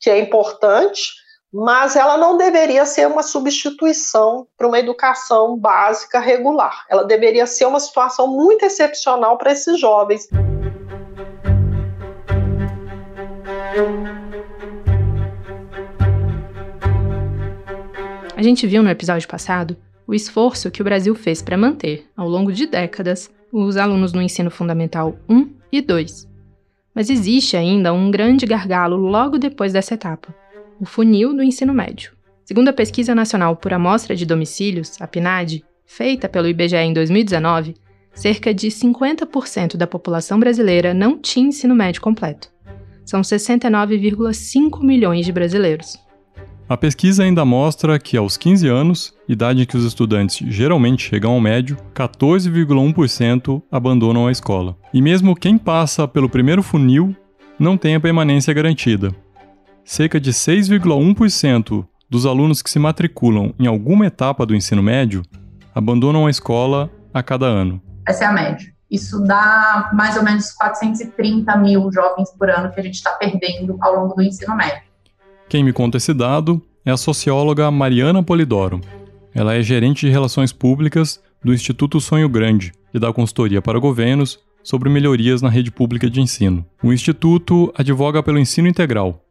que 0.00 0.10
é 0.10 0.18
importante, 0.18 1.12
mas 1.52 1.94
ela 1.94 2.16
não 2.16 2.36
deveria 2.36 2.84
ser 2.84 3.06
uma 3.06 3.22
substituição 3.22 4.48
para 4.58 4.66
uma 4.66 4.80
educação 4.80 5.56
básica 5.56 6.18
regular. 6.18 6.84
Ela 6.90 7.04
deveria 7.04 7.46
ser 7.46 7.66
uma 7.66 7.78
situação 7.78 8.26
muito 8.26 8.64
excepcional 8.64 9.38
para 9.38 9.52
esses 9.52 9.78
jovens. 9.78 10.28
A 18.36 18.42
gente 18.42 18.66
viu 18.66 18.82
no 18.82 18.90
episódio 18.90 19.28
passado 19.28 19.76
o 20.10 20.14
esforço 20.14 20.72
que 20.72 20.82
o 20.82 20.84
Brasil 20.84 21.14
fez 21.14 21.40
para 21.40 21.56
manter, 21.56 22.04
ao 22.16 22.28
longo 22.28 22.52
de 22.52 22.66
décadas, 22.66 23.30
os 23.52 23.76
alunos 23.76 24.12
no 24.12 24.20
ensino 24.20 24.50
fundamental 24.50 25.16
1 25.28 25.48
e 25.70 25.80
2, 25.80 26.28
mas 26.92 27.08
existe 27.08 27.56
ainda 27.56 27.92
um 27.92 28.10
grande 28.10 28.44
gargalo 28.44 28.96
logo 28.96 29.38
depois 29.38 29.72
dessa 29.72 29.94
etapa: 29.94 30.34
o 30.80 30.84
funil 30.84 31.32
do 31.32 31.44
ensino 31.44 31.72
médio. 31.72 32.10
Segundo 32.44 32.70
a 32.70 32.72
Pesquisa 32.72 33.14
Nacional 33.14 33.54
por 33.54 33.72
Amostra 33.72 34.16
de 34.16 34.26
Domicílios, 34.26 35.00
a 35.00 35.06
PNAD, 35.06 35.64
feita 35.86 36.28
pelo 36.28 36.48
IBGE 36.48 36.74
em 36.74 36.92
2019, 36.92 37.76
cerca 38.12 38.52
de 38.52 38.66
50% 38.66 39.76
da 39.76 39.86
população 39.86 40.40
brasileira 40.40 40.92
não 40.92 41.16
tinha 41.16 41.46
ensino 41.46 41.76
médio 41.76 42.02
completo. 42.02 42.50
São 43.06 43.20
69,5 43.20 44.82
milhões 44.82 45.24
de 45.24 45.30
brasileiros. 45.30 45.96
A 46.70 46.76
pesquisa 46.76 47.24
ainda 47.24 47.44
mostra 47.44 47.98
que 47.98 48.16
aos 48.16 48.36
15 48.36 48.68
anos, 48.68 49.12
idade 49.28 49.60
em 49.60 49.66
que 49.66 49.76
os 49.76 49.84
estudantes 49.84 50.38
geralmente 50.48 51.02
chegam 51.02 51.32
ao 51.32 51.40
médio, 51.40 51.76
14,1% 51.92 53.60
abandonam 53.72 54.28
a 54.28 54.30
escola. 54.30 54.76
E 54.94 55.02
mesmo 55.02 55.34
quem 55.34 55.58
passa 55.58 56.06
pelo 56.06 56.28
primeiro 56.28 56.62
funil 56.62 57.12
não 57.58 57.76
tem 57.76 57.96
a 57.96 58.00
permanência 58.00 58.54
garantida. 58.54 59.12
Cerca 59.84 60.20
de 60.20 60.32
6,1% 60.32 61.84
dos 62.08 62.24
alunos 62.24 62.62
que 62.62 62.70
se 62.70 62.78
matriculam 62.78 63.52
em 63.58 63.66
alguma 63.66 64.06
etapa 64.06 64.46
do 64.46 64.54
ensino 64.54 64.80
médio 64.80 65.22
abandonam 65.74 66.28
a 66.28 66.30
escola 66.30 66.88
a 67.12 67.20
cada 67.20 67.46
ano. 67.46 67.82
Essa 68.06 68.22
é 68.22 68.26
a 68.28 68.32
média. 68.32 68.72
Isso 68.88 69.20
dá 69.24 69.90
mais 69.92 70.16
ou 70.16 70.22
menos 70.22 70.52
430 70.52 71.56
mil 71.56 71.90
jovens 71.92 72.30
por 72.38 72.48
ano 72.48 72.70
que 72.70 72.78
a 72.78 72.82
gente 72.84 72.94
está 72.94 73.10
perdendo 73.14 73.76
ao 73.80 73.96
longo 73.96 74.14
do 74.14 74.22
ensino 74.22 74.56
médio. 74.56 74.89
Quem 75.50 75.64
me 75.64 75.72
conta 75.72 75.96
esse 75.96 76.14
dado 76.14 76.62
é 76.86 76.92
a 76.92 76.96
socióloga 76.96 77.68
Mariana 77.72 78.22
Polidoro. 78.22 78.80
Ela 79.34 79.54
é 79.54 79.62
gerente 79.64 80.06
de 80.06 80.12
relações 80.12 80.52
públicas 80.52 81.20
do 81.44 81.52
Instituto 81.52 82.00
Sonho 82.00 82.28
Grande 82.28 82.70
e 82.94 83.00
dá 83.00 83.12
consultoria 83.12 83.60
para 83.60 83.80
governos 83.80 84.38
sobre 84.62 84.88
melhorias 84.88 85.42
na 85.42 85.48
rede 85.48 85.72
pública 85.72 86.08
de 86.08 86.20
ensino. 86.20 86.64
O 86.80 86.92
instituto 86.92 87.72
advoga 87.74 88.22
pelo 88.22 88.38
ensino 88.38 88.68
integral. 88.68 89.24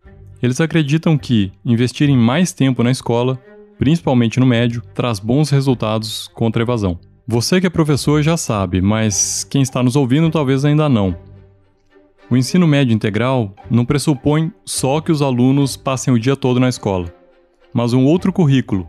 Eles 0.43 0.59
acreditam 0.59 1.17
que 1.17 1.53
investir 1.63 2.09
em 2.09 2.17
mais 2.17 2.51
tempo 2.51 2.83
na 2.83 2.91
escola, 2.91 3.41
principalmente 3.77 4.41
no 4.41 4.45
médio, 4.45 4.81
traz 4.93 5.19
bons 5.19 5.49
resultados 5.49 6.29
contra 6.35 6.61
a 6.61 6.65
evasão. 6.65 6.99
Você 7.25 7.61
que 7.61 7.67
é 7.67 7.69
professor 7.69 8.21
já 8.21 8.35
sabe, 8.35 8.81
mas 8.81 9.45
quem 9.45 9.61
está 9.61 9.81
nos 9.81 9.95
ouvindo 9.95 10.29
talvez 10.29 10.65
ainda 10.65 10.89
não. 10.89 11.15
O 12.31 12.37
ensino 12.37 12.67
médio 12.67 12.93
integral 12.93 13.55
não 13.71 13.83
pressupõe 13.83 14.51
só 14.63 15.01
que 15.01 15.11
os 15.11 15.19
alunos 15.19 15.75
passem 15.75 16.13
o 16.13 16.19
dia 16.19 16.35
todo 16.35 16.59
na 16.59 16.69
escola, 16.69 17.11
mas 17.73 17.91
um 17.91 18.05
outro 18.05 18.31
currículo, 18.31 18.87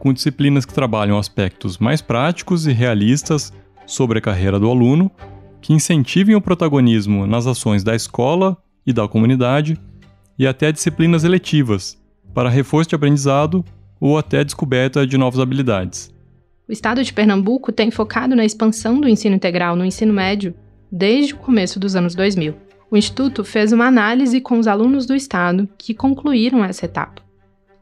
com 0.00 0.12
disciplinas 0.12 0.64
que 0.64 0.74
trabalham 0.74 1.16
aspectos 1.16 1.78
mais 1.78 2.02
práticos 2.02 2.66
e 2.66 2.72
realistas 2.72 3.52
sobre 3.86 4.18
a 4.18 4.20
carreira 4.20 4.58
do 4.58 4.68
aluno, 4.68 5.08
que 5.60 5.72
incentivem 5.72 6.34
o 6.34 6.40
protagonismo 6.40 7.24
nas 7.24 7.46
ações 7.46 7.84
da 7.84 7.94
escola 7.94 8.56
e 8.84 8.92
da 8.92 9.06
comunidade, 9.06 9.78
e 10.36 10.44
até 10.44 10.72
disciplinas 10.72 11.22
eletivas, 11.22 11.96
para 12.34 12.50
reforço 12.50 12.90
de 12.90 12.96
aprendizado 12.96 13.64
ou 14.00 14.18
até 14.18 14.42
descoberta 14.42 15.06
de 15.06 15.16
novas 15.16 15.38
habilidades. 15.38 16.12
O 16.68 16.72
estado 16.72 17.04
de 17.04 17.12
Pernambuco 17.12 17.70
tem 17.70 17.92
focado 17.92 18.34
na 18.34 18.44
expansão 18.44 19.00
do 19.00 19.08
ensino 19.08 19.36
integral 19.36 19.76
no 19.76 19.84
ensino 19.84 20.12
médio 20.12 20.52
desde 20.90 21.32
o 21.32 21.36
começo 21.36 21.78
dos 21.78 21.94
anos 21.94 22.16
2000. 22.16 22.71
O 22.92 22.96
Instituto 22.98 23.42
fez 23.42 23.72
uma 23.72 23.86
análise 23.86 24.38
com 24.38 24.58
os 24.58 24.66
alunos 24.66 25.06
do 25.06 25.16
estado 25.16 25.66
que 25.78 25.94
concluíram 25.94 26.62
essa 26.62 26.84
etapa. 26.84 27.22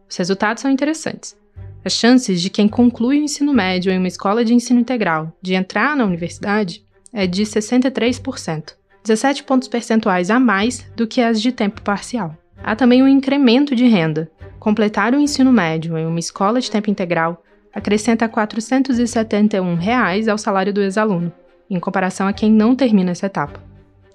Os 0.09 0.17
resultados 0.17 0.63
são 0.63 0.71
interessantes. 0.71 1.37
As 1.85 1.95
chances 1.95 2.41
de 2.41 2.49
quem 2.49 2.69
conclui 2.69 3.19
o 3.19 3.25
ensino 3.25 3.53
médio 3.53 3.91
em 3.91 3.99
uma 3.99 4.07
escola 4.07 4.45
de 4.45 4.55
ensino 4.55 4.79
integral 4.79 5.37
de 5.43 5.55
entrar 5.55 5.97
na 5.97 6.05
universidade 6.05 6.85
é 7.13 7.27
de 7.27 7.43
63%, 7.43 8.75
17 9.03 9.43
pontos 9.43 9.67
percentuais 9.67 10.31
a 10.31 10.39
mais 10.39 10.87
do 10.95 11.09
que 11.09 11.21
as 11.21 11.43
de 11.43 11.51
tempo 11.51 11.83
parcial. 11.83 12.37
Há 12.63 12.77
também 12.77 13.03
um 13.03 13.09
incremento 13.09 13.75
de 13.75 13.89
renda. 13.89 14.31
Completar 14.61 15.13
o 15.13 15.19
ensino 15.19 15.53
médio 15.53 15.99
em 15.99 16.07
uma 16.07 16.21
escola 16.21 16.61
de 16.61 16.71
tempo 16.71 16.89
integral 16.89 17.43
acrescenta 17.75 18.29
471 18.29 19.75
reais 19.75 20.29
ao 20.29 20.39
salário 20.39 20.73
do 20.73 20.81
ex-aluno, 20.81 21.33
em 21.69 21.81
comparação 21.81 22.29
a 22.29 22.33
quem 22.33 22.49
não 22.49 22.77
termina 22.77 23.11
essa 23.11 23.27
etapa. 23.27 23.70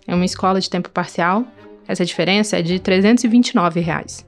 Em 0.07 0.13
uma 0.13 0.25
escola 0.25 0.59
de 0.59 0.69
tempo 0.69 0.89
parcial, 0.89 1.45
essa 1.88 2.05
diferença 2.05 2.57
é 2.57 2.62
de 2.62 2.79
329 2.79 3.79
reais. 3.79 4.25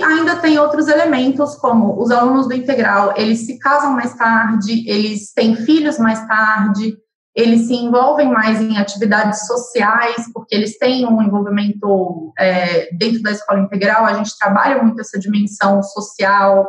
Ainda 0.00 0.36
tem 0.36 0.58
outros 0.58 0.86
elementos, 0.88 1.56
como 1.56 2.00
os 2.00 2.10
alunos 2.10 2.46
do 2.46 2.54
integral, 2.54 3.14
eles 3.16 3.46
se 3.46 3.58
casam 3.58 3.92
mais 3.92 4.14
tarde, 4.14 4.88
eles 4.88 5.32
têm 5.32 5.56
filhos 5.56 5.98
mais 5.98 6.24
tarde, 6.26 6.96
eles 7.34 7.66
se 7.66 7.74
envolvem 7.74 8.28
mais 8.28 8.60
em 8.60 8.76
atividades 8.76 9.46
sociais, 9.46 10.30
porque 10.32 10.54
eles 10.54 10.78
têm 10.78 11.06
um 11.06 11.22
envolvimento 11.22 12.32
é, 12.38 12.94
dentro 12.96 13.22
da 13.22 13.32
escola 13.32 13.60
integral, 13.60 14.04
a 14.04 14.14
gente 14.14 14.36
trabalha 14.38 14.82
muito 14.82 15.00
essa 15.00 15.18
dimensão 15.18 15.82
social, 15.82 16.68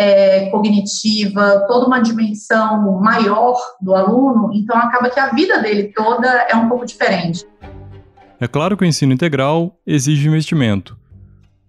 é, 0.00 0.48
cognitiva, 0.50 1.66
toda 1.68 1.86
uma 1.86 2.00
dimensão 2.00 2.98
maior 3.00 3.56
do 3.80 3.94
aluno, 3.94 4.50
então 4.54 4.76
acaba 4.78 5.10
que 5.10 5.20
a 5.20 5.28
vida 5.30 5.58
dele 5.60 5.92
toda 5.94 6.26
é 6.48 6.56
um 6.56 6.68
pouco 6.68 6.86
diferente. 6.86 7.44
É 8.40 8.48
claro 8.48 8.76
que 8.76 8.84
o 8.84 8.86
ensino 8.86 9.12
integral 9.12 9.78
exige 9.86 10.26
investimento, 10.26 10.96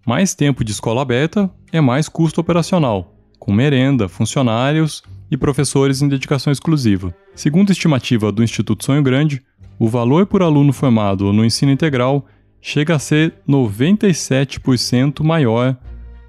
mais 0.05 0.33
tempo 0.33 0.63
de 0.63 0.71
escola 0.71 1.01
aberta 1.01 1.51
é 1.71 1.81
mais 1.81 2.07
custo 2.07 2.41
operacional, 2.41 3.13
com 3.37 3.51
merenda, 3.51 4.07
funcionários 4.07 5.03
e 5.29 5.37
professores 5.37 6.01
em 6.01 6.07
dedicação 6.07 6.51
exclusiva. 6.51 7.13
Segundo 7.35 7.69
a 7.69 7.73
estimativa 7.73 8.31
do 8.31 8.43
Instituto 8.43 8.85
Sonho 8.85 9.03
Grande, 9.03 9.43
o 9.77 9.87
valor 9.87 10.25
por 10.25 10.41
aluno 10.41 10.71
formado 10.71 11.31
no 11.31 11.43
ensino 11.43 11.71
integral 11.71 12.25
chega 12.61 12.95
a 12.95 12.99
ser 12.99 13.35
97% 13.47 15.21
maior 15.23 15.77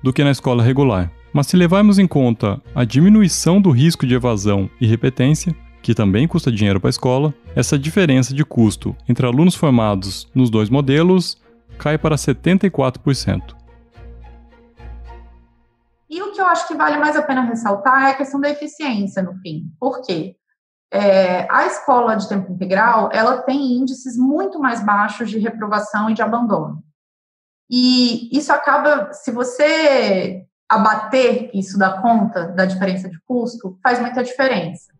do 0.02 0.12
que 0.12 0.25
na 0.25 0.30
escola 0.30 0.62
regular. 0.62 1.11
Mas 1.32 1.46
se 1.46 1.56
levarmos 1.56 1.98
em 1.98 2.06
conta 2.06 2.60
a 2.74 2.84
diminuição 2.84 3.60
do 3.60 3.70
risco 3.70 4.06
de 4.06 4.14
evasão 4.14 4.68
e 4.80 4.86
repetência, 4.86 5.56
que 5.82 5.94
também 5.94 6.28
custa 6.28 6.52
dinheiro 6.52 6.78
para 6.78 6.88
a 6.88 6.90
escola, 6.90 7.34
essa 7.56 7.78
diferença 7.78 8.34
de 8.34 8.44
custo 8.44 8.94
entre 9.08 9.26
alunos 9.26 9.54
formados 9.54 10.30
nos 10.34 10.50
dois 10.50 10.68
modelos 10.68 11.40
cai 11.78 11.96
para 11.96 12.16
74%. 12.16 13.56
E 16.08 16.22
o 16.22 16.32
que 16.32 16.40
eu 16.40 16.46
acho 16.46 16.68
que 16.68 16.74
vale 16.74 16.98
mais 16.98 17.16
a 17.16 17.22
pena 17.22 17.40
ressaltar 17.40 18.08
é 18.08 18.10
a 18.10 18.14
questão 18.14 18.38
da 18.38 18.50
eficiência, 18.50 19.22
no 19.22 19.34
fim. 19.40 19.72
Por 19.80 20.02
quê? 20.02 20.36
É, 20.92 21.50
a 21.50 21.66
escola 21.66 22.14
de 22.14 22.28
tempo 22.28 22.52
integral, 22.52 23.08
ela 23.10 23.40
tem 23.40 23.78
índices 23.78 24.18
muito 24.18 24.60
mais 24.60 24.84
baixos 24.84 25.30
de 25.30 25.38
reprovação 25.38 26.10
e 26.10 26.14
de 26.14 26.20
abandono. 26.20 26.84
E 27.70 28.28
isso 28.36 28.52
acaba, 28.52 29.10
se 29.14 29.30
você 29.30 30.44
abater 30.73 31.50
isso 31.52 31.79
da 31.79 31.91
conta 32.00 32.47
da 32.47 32.64
diferença 32.64 33.07
de 33.07 33.19
custo, 33.26 33.76
faz 33.83 34.00
muita 34.00 34.25
diferença. 34.25 34.91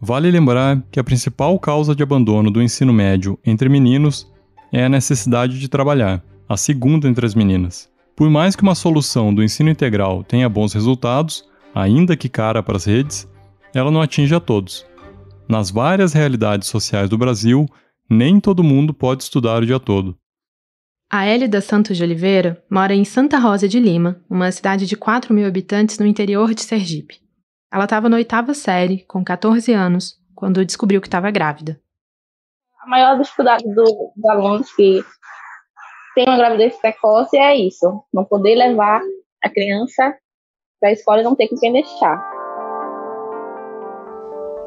Vale 0.00 0.30
lembrar 0.30 0.80
que 0.88 1.00
a 1.00 1.04
principal 1.04 1.58
causa 1.58 1.96
de 1.96 2.02
abandono 2.04 2.48
do 2.48 2.62
ensino 2.62 2.92
médio 2.92 3.36
entre 3.44 3.68
meninos 3.68 4.32
é 4.72 4.84
a 4.84 4.88
necessidade 4.88 5.58
de 5.58 5.68
trabalhar, 5.68 6.22
a 6.48 6.56
segunda 6.56 7.08
entre 7.08 7.26
as 7.26 7.34
meninas. 7.34 7.90
Por 8.14 8.30
mais 8.30 8.54
que 8.54 8.62
uma 8.62 8.76
solução 8.76 9.34
do 9.34 9.42
ensino 9.42 9.68
integral 9.68 10.22
tenha 10.22 10.48
bons 10.48 10.72
resultados, 10.72 11.44
ainda 11.74 12.16
que 12.16 12.28
cara 12.28 12.62
para 12.62 12.76
as 12.76 12.84
redes, 12.84 13.28
ela 13.74 13.90
não 13.90 14.00
atinge 14.00 14.34
a 14.34 14.38
todos. 14.38 14.86
Nas 15.48 15.70
várias 15.70 16.12
realidades 16.12 16.68
sociais 16.68 17.10
do 17.10 17.18
Brasil, 17.18 17.66
nem 18.08 18.38
todo 18.38 18.62
mundo 18.62 18.94
pode 18.94 19.24
estudar 19.24 19.62
o 19.62 19.66
dia 19.66 19.80
todo. 19.80 20.16
A 21.08 21.24
Hélida 21.24 21.60
Santos 21.60 21.96
de 21.96 22.02
Oliveira 22.02 22.60
mora 22.68 22.92
em 22.92 23.04
Santa 23.04 23.38
Rosa 23.38 23.68
de 23.68 23.78
Lima, 23.78 24.20
uma 24.28 24.50
cidade 24.50 24.86
de 24.86 24.96
4 24.96 25.32
mil 25.32 25.46
habitantes 25.46 26.00
no 26.00 26.06
interior 26.06 26.52
de 26.52 26.62
Sergipe. 26.62 27.20
Ela 27.72 27.84
estava 27.84 28.08
na 28.08 28.16
oitava 28.16 28.52
série, 28.54 29.04
com 29.04 29.22
14 29.22 29.72
anos, 29.72 30.20
quando 30.34 30.64
descobriu 30.64 31.00
que 31.00 31.06
estava 31.06 31.30
grávida. 31.30 31.80
A 32.80 32.88
maior 32.88 33.16
dificuldade 33.20 33.62
do, 33.72 33.84
dos 34.16 34.24
alunos 34.28 34.74
que 34.74 35.04
tem 36.16 36.24
uma 36.26 36.38
gravidez 36.38 36.74
precoce 36.76 37.36
é 37.36 37.54
isso, 37.54 38.02
não 38.12 38.24
poder 38.24 38.56
levar 38.56 39.00
a 39.44 39.48
criança 39.48 40.12
para 40.80 40.88
a 40.88 40.92
escola 40.92 41.20
e 41.20 41.24
não 41.24 41.36
ter 41.36 41.46
com 41.46 41.56
quem 41.56 41.72
deixar. 41.72 42.20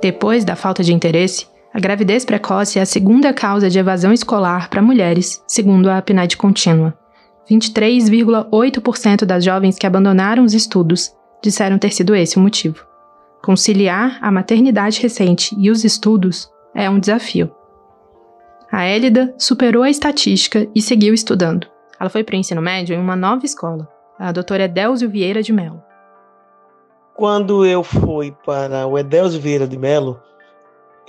Depois 0.02 0.45
da 0.45 0.56
falta 0.56 0.84
de 0.84 0.93
interesse, 0.93 1.49
a 1.73 1.79
gravidez 1.79 2.25
precoce 2.25 2.79
é 2.79 2.82
a 2.82 2.86
segunda 2.86 3.32
causa 3.32 3.69
de 3.69 3.77
evasão 3.77 4.12
escolar 4.12 4.69
para 4.69 4.82
mulheres, 4.82 5.43
segundo 5.47 5.89
a 5.89 6.01
PNAD 6.01 6.36
contínua. 6.36 6.97
23,8% 7.49 9.25
das 9.25 9.43
jovens 9.43 9.77
que 9.77 9.86
abandonaram 9.86 10.43
os 10.43 10.53
estudos 10.53 11.13
disseram 11.41 11.77
ter 11.77 11.91
sido 11.91 12.15
esse 12.15 12.38
o 12.38 12.41
motivo. 12.41 12.86
Conciliar 13.43 14.17
a 14.21 14.32
maternidade 14.32 15.01
recente 15.01 15.55
e 15.58 15.69
os 15.69 15.84
estudos 15.84 16.49
é 16.75 16.89
um 16.89 16.99
desafio. 16.99 17.51
A 18.71 18.86
Élida 18.86 19.34
superou 19.38 19.84
a 19.84 19.89
estatística 19.89 20.67
e 20.75 20.82
seguiu 20.82 21.13
estudando. 21.13 21.67
Ela 21.99 22.10
foi 22.10 22.23
para 22.23 22.34
o 22.34 22.38
ensino 22.38 22.62
médio 22.62 22.95
em 22.95 22.99
uma 22.99 23.15
nova 23.15 23.45
escola, 23.45 23.88
a 24.17 24.32
doutora 24.32 24.63
Edélzio 24.63 25.10
Vieira 25.10 25.41
de 25.41 25.53
Mello. 25.53 25.82
Quando 27.15 27.65
eu 27.65 27.84
fui 27.84 28.34
para 28.45 28.86
o 28.88 28.97
Edélzio 28.97 29.41
Vieira 29.41 29.67
de 29.67 29.77
Mello, 29.77 30.19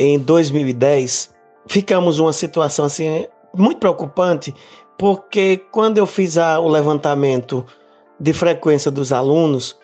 em 0.00 0.18
2010, 0.18 1.30
ficamos 1.66 2.16
numa 2.16 2.32
situação 2.32 2.86
assim 2.86 3.26
muito 3.54 3.78
preocupante, 3.78 4.54
porque 4.98 5.58
quando 5.70 5.98
eu 5.98 6.06
fiz 6.06 6.38
a, 6.38 6.58
o 6.58 6.68
levantamento 6.68 7.66
de 8.18 8.32
frequência 8.32 8.90
dos 8.90 9.12
alunos, 9.12 9.76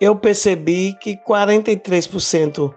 eu 0.00 0.14
percebi 0.14 0.96
que 1.00 1.16
43% 1.16 2.72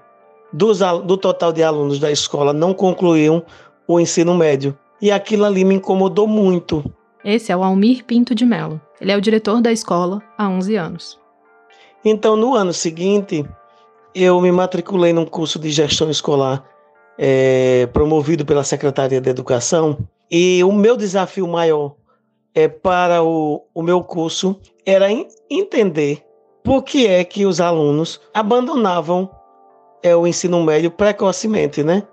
dos, 0.52 0.80
do 0.80 1.16
total 1.16 1.54
de 1.54 1.62
alunos 1.62 2.00
da 2.00 2.12
escola 2.12 2.54
não 2.54 2.74
concluíam 2.74 3.46
o 3.88 4.00
ensino 4.00 4.34
médio. 4.34 4.76
E 5.00 5.12
aquilo 5.12 5.46
ali 5.46 5.64
me 5.64 5.76
incomodou 5.76 6.28
muito. 6.28 6.84
Esse 7.24 7.52
é 7.52 7.58
o 7.58 7.64
Almir 7.64 8.04
Pinto 8.04 8.34
de 8.34 8.46
Mello. 8.46 8.82
Ele 9.00 9.12
é 9.12 9.18
o 9.18 9.22
diretor 9.22 9.62
da 9.62 9.72
escola 9.72 10.24
há 10.38 10.50
11 10.50 10.76
anos. 10.76 11.20
Então, 12.04 12.36
no 12.36 12.56
ano 12.56 12.74
seguinte, 12.74 13.46
eu 14.16 14.42
me 14.42 14.52
matriculei 14.52 15.14
num 15.14 15.26
curso 15.26 15.60
de 15.60 15.70
gestão 15.70 16.10
escolar 16.10 16.64
é, 17.22 17.86
promovido 17.92 18.46
pela 18.46 18.64
Secretaria 18.64 19.20
de 19.20 19.30
Educação. 19.30 19.98
E 20.32 20.64
o 20.64 20.72
meu 20.72 20.96
desafio 20.96 21.46
maior 21.46 21.96
é, 22.56 22.70
para 22.70 23.22
o, 23.22 23.62
o 23.76 23.82
meu 23.84 24.02
curso 24.02 24.58
era 24.86 25.08
entender 25.50 26.24
por 26.64 26.84
que 26.84 27.08
é 27.08 27.24
que 27.26 27.46
os 27.46 27.60
alunos 27.60 28.22
abandonavam 28.34 29.30
é, 30.02 30.16
o 30.16 30.26
ensino 30.26 30.64
médio 30.64 30.90
precocemente, 30.90 31.84
né? 31.84 32.04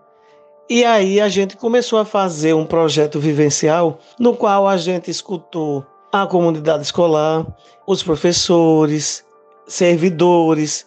E 0.69 0.85
aí 0.85 1.21
a 1.21 1.29
gente 1.29 1.57
começou 1.57 2.01
a 2.01 2.05
fazer 2.05 2.53
um 2.53 2.66
projeto 2.66 3.21
vivencial 3.21 4.01
no 4.19 4.35
qual 4.35 4.66
a 4.66 4.77
gente 4.77 5.09
escutou 5.09 5.87
a 6.12 6.27
comunidade 6.27 6.83
escolar, 6.83 7.47
os 7.87 8.03
professores, 8.03 9.25
servidores 9.69 10.85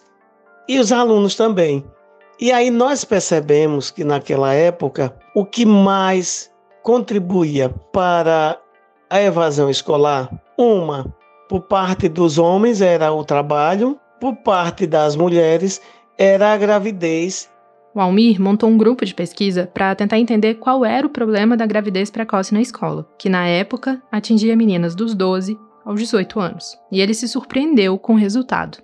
e 0.68 0.78
os 0.78 0.92
alunos 0.92 1.34
também. 1.34 1.82
E 2.40 2.50
aí 2.52 2.70
nós 2.70 3.04
percebemos 3.04 3.90
que 3.90 4.02
naquela 4.02 4.54
época 4.54 5.14
o 5.34 5.44
que 5.44 5.66
mais 5.66 6.50
contribuía 6.82 7.68
para 7.92 8.58
a 9.10 9.20
evasão 9.20 9.68
escolar, 9.68 10.30
uma, 10.56 11.14
por 11.48 11.62
parte 11.62 12.08
dos 12.08 12.38
homens 12.38 12.80
era 12.80 13.12
o 13.12 13.24
trabalho, 13.24 13.98
por 14.20 14.36
parte 14.36 14.86
das 14.86 15.16
mulheres 15.16 15.82
era 16.16 16.52
a 16.52 16.56
gravidez 16.56 17.50
o 17.94 18.00
Almir 18.00 18.40
montou 18.40 18.68
um 18.68 18.78
grupo 18.78 19.04
de 19.04 19.12
pesquisa 19.12 19.68
para 19.72 19.94
tentar 19.96 20.18
entender 20.18 20.54
qual 20.54 20.84
era 20.84 21.06
o 21.06 21.10
problema 21.10 21.56
da 21.56 21.66
gravidez 21.66 22.08
precoce 22.08 22.54
na 22.54 22.60
escola, 22.60 23.06
que 23.18 23.28
na 23.28 23.48
época 23.48 24.00
atingia 24.12 24.56
meninas 24.56 24.94
dos 24.94 25.12
12 25.12 25.58
aos 25.84 25.98
18 25.98 26.38
anos. 26.38 26.78
E 26.92 27.00
ele 27.00 27.14
se 27.14 27.26
surpreendeu 27.26 27.98
com 27.98 28.14
o 28.14 28.18
resultado. 28.18 28.78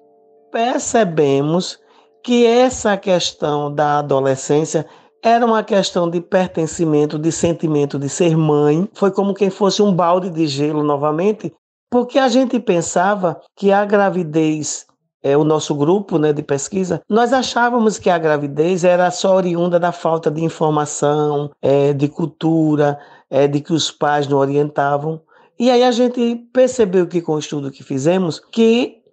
Percebemos 0.50 1.78
que 2.26 2.44
essa 2.44 2.96
questão 2.96 3.72
da 3.72 4.00
adolescência 4.00 4.84
era 5.22 5.46
uma 5.46 5.62
questão 5.62 6.10
de 6.10 6.20
pertencimento, 6.20 7.20
de 7.20 7.30
sentimento 7.30 8.00
de 8.00 8.08
ser 8.08 8.36
mãe. 8.36 8.88
Foi 8.94 9.12
como 9.12 9.32
quem 9.32 9.48
fosse 9.48 9.80
um 9.80 9.94
balde 9.94 10.28
de 10.28 10.44
gelo 10.48 10.82
novamente, 10.82 11.54
porque 11.88 12.18
a 12.18 12.26
gente 12.26 12.58
pensava 12.58 13.40
que 13.54 13.70
a 13.70 13.84
gravidez 13.84 14.86
é, 15.22 15.36
o 15.36 15.44
nosso 15.44 15.72
grupo 15.72 16.18
né, 16.18 16.32
de 16.32 16.42
pesquisa, 16.42 17.00
nós 17.08 17.32
achávamos 17.32 17.96
que 17.96 18.10
a 18.10 18.18
gravidez 18.18 18.82
era 18.82 19.08
só 19.12 19.36
oriunda 19.36 19.78
da 19.78 19.92
falta 19.92 20.28
de 20.28 20.42
informação, 20.42 21.52
é, 21.62 21.92
de 21.92 22.08
cultura, 22.08 22.98
é, 23.30 23.46
de 23.46 23.60
que 23.60 23.72
os 23.72 23.92
pais 23.92 24.26
não 24.26 24.38
orientavam. 24.38 25.20
E 25.56 25.70
aí 25.70 25.84
a 25.84 25.92
gente 25.92 26.34
percebeu 26.52 27.06
que 27.06 27.22
com 27.22 27.34
o 27.34 27.38
estudo 27.38 27.70
que 27.70 27.84
fizemos, 27.84 28.40
que 28.50 29.05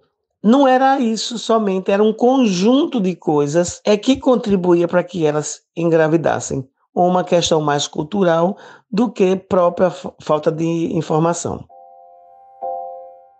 não 0.44 0.68
era 0.68 1.00
isso 1.00 1.38
somente, 1.38 1.90
era 1.90 2.04
um 2.04 2.12
conjunto 2.12 3.00
de 3.00 3.16
coisas 3.16 3.80
é 3.86 3.96
que 3.96 4.18
contribuía 4.18 4.90
para 4.90 5.02
que 5.02 5.26
elas 5.26 5.62
engravidassem. 5.74 6.68
Uma 6.94 7.24
questão 7.24 7.62
mais 7.62 7.88
cultural 7.88 8.58
do 8.92 9.10
que 9.10 9.38
própria 9.38 9.90
falta 10.22 10.52
de 10.52 10.66
informação. 10.94 11.64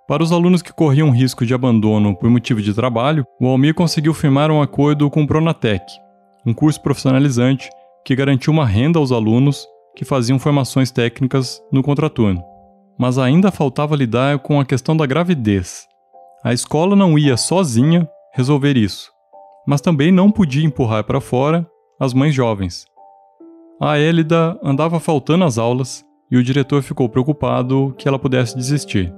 Para 0.08 0.24
os 0.24 0.32
alunos 0.32 0.62
que 0.62 0.74
corriam 0.74 1.12
risco 1.12 1.46
de 1.46 1.54
abandono 1.54 2.16
por 2.16 2.30
motivo 2.30 2.62
de 2.62 2.74
trabalho, 2.74 3.26
o 3.40 3.48
Almir 3.48 3.76
conseguiu 3.76 4.14
firmar 4.14 4.50
um 4.50 4.62
acordo 4.62 5.10
com 5.10 5.24
o 5.24 5.28
Pronatec, 5.28 5.86
um 6.46 6.54
curso 6.54 6.82
profissionalizante 6.82 7.70
que 8.06 8.16
garantiu 8.16 8.52
uma 8.54 8.66
renda 8.66 8.98
aos 8.98 9.12
alunos 9.12 9.68
que 9.96 10.06
faziam 10.06 10.40
formações 10.40 10.90
técnicas 10.90 11.62
no 11.72 11.84
contraturno. 11.84 12.44
Mas 12.98 13.18
ainda 13.18 13.52
faltava 13.52 13.96
lidar 13.96 14.40
com 14.40 14.60
a 14.60 14.66
questão 14.66 14.96
da 14.96 15.06
gravidez. 15.06 15.86
A 16.44 16.54
escola 16.54 16.96
não 16.96 17.18
ia 17.18 17.38
sozinha 17.38 18.08
resolver 18.34 18.76
isso, 18.76 19.12
mas 19.66 19.82
também 19.82 20.12
não 20.12 20.30
podia 20.32 20.66
empurrar 20.66 21.04
para 21.04 21.22
fora 21.22 21.66
as 22.00 22.14
mães 22.14 22.36
jovens. 22.36 22.86
A 23.82 23.98
Élida 23.98 24.60
andava 24.64 25.00
faltando 25.00 25.46
às 25.46 25.58
aulas 25.58 26.04
e 26.30 26.38
o 26.38 26.44
diretor 26.44 26.82
ficou 26.82 27.08
preocupado 27.08 27.94
que 27.98 28.08
ela 28.08 28.20
pudesse 28.20 28.56
desistir. 28.56 29.14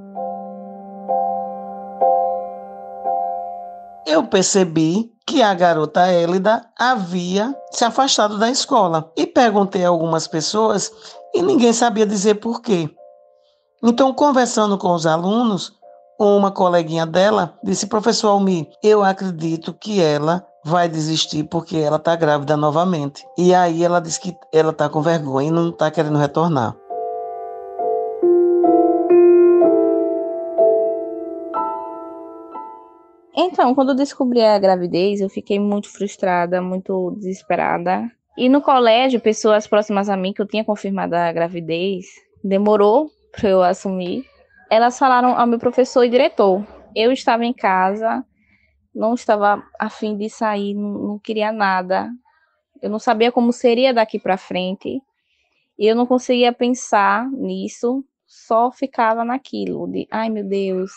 eu 4.16 4.24
percebi 4.24 5.12
que 5.28 5.42
a 5.42 5.54
garota 5.54 6.08
Élida 6.08 6.66
havia 6.80 7.54
se 7.72 7.84
afastado 7.84 8.38
da 8.38 8.50
escola 8.50 9.12
e 9.18 9.28
perguntei 9.28 9.84
a 9.84 9.90
algumas 9.90 10.28
pessoas 10.28 10.92
e 11.34 11.42
ninguém 11.42 11.74
sabia 11.74 12.06
dizer 12.06 12.36
por 12.36 12.62
quê. 12.62 12.90
Então, 13.84 14.14
conversando 14.14 14.78
com 14.78 14.94
os 14.94 15.06
alunos, 15.06 15.74
uma 16.20 16.52
coleguinha 16.52 17.06
dela 17.06 17.58
disse: 17.64 17.88
Professor 17.88 18.30
Almi, 18.30 18.70
eu 18.84 19.04
acredito 19.04 19.74
que 19.74 20.02
ela 20.02 20.46
vai 20.64 20.90
desistir 20.90 21.44
porque 21.44 21.78
ela 21.78 21.98
está 21.98 22.16
grávida 22.16 22.58
novamente. 22.58 23.26
E 23.38 23.54
aí 23.54 23.84
ela 23.84 24.00
disse 24.00 24.20
que 24.20 24.36
ela 24.52 24.72
está 24.72 24.90
com 24.90 25.02
vergonha 25.02 25.50
e 25.50 25.52
não 25.52 25.70
está 25.70 25.92
querendo 25.92 26.18
retornar. 26.18 26.76
Então, 33.38 33.76
quando 33.76 33.90
eu 33.90 33.96
descobri 33.96 34.42
a 34.42 34.58
gravidez, 34.58 35.20
eu 35.20 35.30
fiquei 35.30 35.60
muito 35.60 35.90
frustrada, 35.90 36.62
muito 36.62 37.12
desesperada. 37.18 38.10
E 38.38 38.50
no 38.50 38.62
colégio, 38.62 39.20
pessoas 39.20 39.68
próximas 39.68 40.10
a 40.10 40.18
mim, 40.18 40.34
que 40.34 40.42
eu 40.42 40.48
tinha 40.48 40.64
confirmado 40.64 41.16
a 41.16 41.32
gravidez, 41.32 42.06
demorou 42.44 43.10
para 43.32 43.50
eu 43.50 43.62
assumir. 43.62 44.26
Elas 44.76 45.00
falaram 45.00 45.40
ao 45.40 45.48
meu 45.48 45.58
professor 45.58 46.04
e 46.04 46.10
diretor. 46.10 46.62
Eu 46.94 47.14
estava 47.14 47.46
em 47.46 47.54
casa, 47.54 48.26
não 48.94 49.14
estava 49.14 49.64
afim 49.80 50.18
de 50.18 50.30
sair, 50.30 50.74
não, 50.74 50.90
não 50.90 51.18
queria 51.18 51.50
nada. 51.50 52.12
Eu 52.82 52.90
não 52.90 53.00
sabia 53.00 53.32
como 53.32 53.54
seria 53.54 53.94
daqui 53.94 54.20
para 54.20 54.36
frente. 54.36 55.02
E 55.80 55.88
eu 55.88 55.96
não 55.96 56.06
conseguia 56.06 56.52
pensar 56.52 57.26
nisso, 57.32 58.04
só 58.28 58.70
ficava 58.70 59.24
naquilo 59.24 59.88
de, 59.88 60.10
ai 60.12 60.30
meu 60.30 60.44
Deus, 60.44 60.92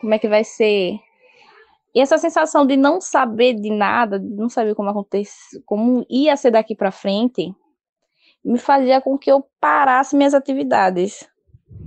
como 0.00 0.12
é 0.14 0.18
que 0.18 0.26
vai 0.26 0.42
ser? 0.42 0.98
E 1.94 2.00
essa 2.00 2.18
sensação 2.18 2.66
de 2.66 2.76
não 2.76 3.00
saber 3.00 3.54
de 3.54 3.70
nada, 3.70 4.18
de 4.18 4.34
não 4.34 4.48
saber 4.48 4.74
como 4.74 4.90
acontece, 4.90 5.62
como 5.64 6.04
ia 6.10 6.36
ser 6.36 6.50
daqui 6.50 6.74
para 6.74 6.90
frente, 6.90 7.54
me 8.44 8.58
fazia 8.58 9.00
com 9.00 9.16
que 9.16 9.30
eu 9.30 9.46
parasse 9.60 10.16
minhas 10.16 10.34
atividades. 10.34 11.30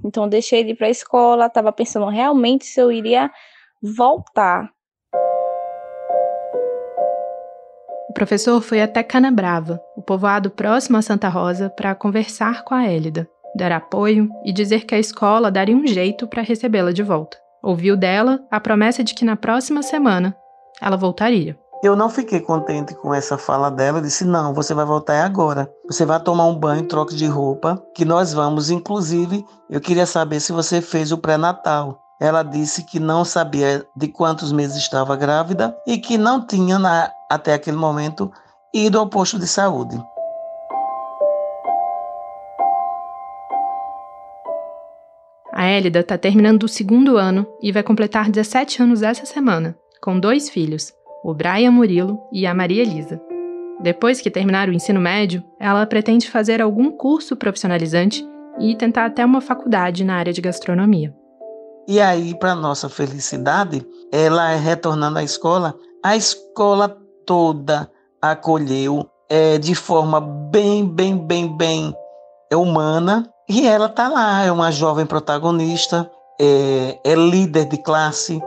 Então 0.05 0.29
deixei 0.29 0.63
de 0.63 0.71
ir 0.71 0.75
para 0.75 0.85
a 0.85 0.91
escola, 0.91 1.47
estava 1.47 1.71
pensando 1.71 2.07
realmente 2.07 2.65
se 2.65 2.79
eu 2.79 2.91
iria 2.91 3.31
voltar. 3.81 4.69
O 8.09 8.13
professor 8.13 8.61
foi 8.61 8.81
até 8.81 9.03
Canabrava, 9.03 9.81
o 9.97 10.01
povoado 10.01 10.49
próximo 10.49 10.97
a 10.97 11.01
Santa 11.01 11.27
Rosa, 11.27 11.69
para 11.69 11.95
conversar 11.95 12.63
com 12.63 12.73
a 12.73 12.85
Élida, 12.85 13.27
dar 13.55 13.71
apoio 13.71 14.29
e 14.45 14.53
dizer 14.53 14.85
que 14.85 14.95
a 14.95 14.99
escola 14.99 15.51
daria 15.51 15.75
um 15.75 15.85
jeito 15.85 16.27
para 16.27 16.43
recebê-la 16.43 16.93
de 16.93 17.03
volta. 17.03 17.37
Ouviu 17.61 17.97
dela 17.97 18.45
a 18.49 18.59
promessa 18.59 19.03
de 19.03 19.15
que 19.15 19.25
na 19.25 19.35
próxima 19.35 19.81
semana 19.81 20.37
ela 20.79 20.95
voltaria. 20.95 21.57
Eu 21.86 21.95
não 21.95 22.10
fiquei 22.10 22.39
contente 22.39 22.95
com 22.95 23.13
essa 23.13 23.38
fala 23.38 23.69
dela. 23.69 24.00
Eu 24.00 24.02
disse: 24.02 24.26
não, 24.26 24.56
você 24.56 24.74
vai 24.74 24.84
voltar 24.84 25.24
agora. 25.24 25.71
Você 25.86 26.04
vai 26.04 26.19
tomar 26.19 26.48
um 26.48 26.56
banho, 26.56 26.88
troca 26.88 27.13
de 27.13 27.28
roupa, 27.28 27.80
que 27.93 28.04
nós 28.04 28.34
vamos. 28.34 28.71
Inclusive, 28.71 29.45
eu 29.69 29.80
queria 29.80 30.08
saber 30.08 30.39
se 30.39 30.52
você 30.52 30.82
fez 30.82 31.12
o 31.12 31.17
pré-natal. 31.19 32.02
Ela 32.19 32.41
disse 32.41 32.84
que 32.84 33.00
não 33.00 33.24
sabia 33.24 33.86
de 33.95 34.08
quantos 34.08 34.52
meses 34.52 34.78
estava 34.78 35.15
grávida 35.15 35.78
e 35.86 36.00
que 36.00 36.17
não 36.17 36.43
tinha, 36.48 36.80
na, 36.80 37.12
até 37.30 37.54
aquele 37.54 37.78
momento, 37.78 38.32
ido 38.74 38.98
ao 38.98 39.08
posto 39.08 39.38
de 39.38 39.45
saúde. 39.45 40.04
A 45.54 45.67
Élida 45.67 46.00
está 46.00 46.17
terminando 46.17 46.63
o 46.63 46.67
segundo 46.67 47.15
ano 47.15 47.45
e 47.62 47.71
vai 47.71 47.84
completar 47.84 48.32
17 48.32 48.82
anos 48.82 49.04
essa 49.04 49.28
semana, 49.28 49.78
com 50.02 50.19
dois 50.19 50.50
filhos, 50.50 50.91
o 51.25 51.33
Brian 51.33 51.71
Murilo 51.71 52.19
e 52.31 52.45
a 52.45 52.53
Maria 52.53 52.83
Elisa. 52.83 53.19
Depois 53.81 54.21
que 54.21 54.29
terminar 54.29 54.69
o 54.69 54.73
ensino 54.73 55.01
médio, 55.01 55.43
ela 55.59 55.83
pretende 55.88 56.29
fazer 56.29 56.61
algum 56.61 56.91
curso 56.91 57.35
profissionalizante 57.35 58.23
e 58.59 58.75
tentar 58.75 59.05
até 59.05 59.25
uma 59.25 59.41
faculdade 59.41 60.03
na 60.03 60.17
área 60.17 60.31
de 60.31 60.39
gastronomia. 60.39 61.11
E 61.88 61.99
aí, 61.99 62.38
para 62.38 62.53
nossa 62.53 62.88
felicidade, 62.89 63.83
ela 64.11 64.55
retornando 64.55 65.17
à 65.17 65.23
escola, 65.23 65.73
a 66.03 66.15
escola 66.15 66.95
toda 67.25 67.89
acolheu 68.21 69.09
é, 69.27 69.57
de 69.57 69.73
forma 69.73 70.21
bem, 70.21 70.88
bem, 70.88 71.17
bem, 71.17 71.57
bem 71.57 71.95
humana 72.53 73.27
e 73.49 73.65
ela 73.65 73.89
tá 73.89 74.07
lá, 74.07 74.43
é 74.43 74.51
uma 74.51 74.71
jovem 74.71 75.07
protagonista, 75.07 76.09
é, 76.39 76.99
é 77.03 77.15
líder 77.15 77.65
de 77.65 77.77
classe, 77.77 78.39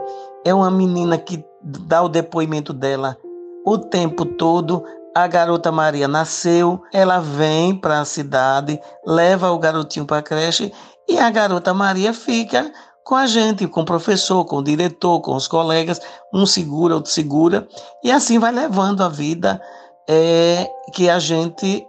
é 0.45 0.53
uma 0.53 0.71
menina 0.71 1.17
que 1.17 1.43
dá 1.61 2.01
o 2.01 2.09
depoimento 2.09 2.73
dela 2.73 3.17
o 3.65 3.77
tempo 3.77 4.25
todo. 4.25 4.83
A 5.15 5.27
garota 5.27 5.71
Maria 5.71 6.07
nasceu, 6.07 6.81
ela 6.93 7.19
vem 7.19 7.75
para 7.75 7.99
a 7.99 8.05
cidade, 8.05 8.79
leva 9.05 9.51
o 9.51 9.59
garotinho 9.59 10.05
para 10.05 10.17
a 10.17 10.23
creche 10.23 10.71
e 11.07 11.17
a 11.17 11.29
garota 11.29 11.73
Maria 11.73 12.13
fica 12.13 12.71
com 13.03 13.15
a 13.15 13.25
gente, 13.25 13.67
com 13.67 13.81
o 13.81 13.85
professor, 13.85 14.45
com 14.45 14.57
o 14.57 14.63
diretor, 14.63 15.19
com 15.21 15.35
os 15.35 15.47
colegas, 15.47 15.99
um 16.31 16.45
segura, 16.45 16.93
outro 16.93 17.09
segura, 17.09 17.67
e 18.03 18.11
assim 18.11 18.37
vai 18.37 18.51
levando 18.51 19.03
a 19.03 19.09
vida 19.09 19.59
é, 20.07 20.69
que 20.93 21.09
a 21.09 21.17
gente 21.17 21.83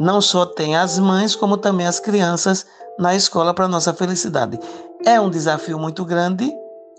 não 0.00 0.22
só 0.22 0.46
tem 0.46 0.74
as 0.74 0.98
mães, 0.98 1.36
como 1.36 1.58
também 1.58 1.86
as 1.86 2.00
crianças 2.00 2.66
na 2.98 3.14
escola 3.14 3.52
para 3.52 3.68
nossa 3.68 3.92
felicidade. 3.92 4.58
É 5.04 5.20
um 5.20 5.28
desafio 5.28 5.78
muito 5.78 6.02
grande? 6.02 6.50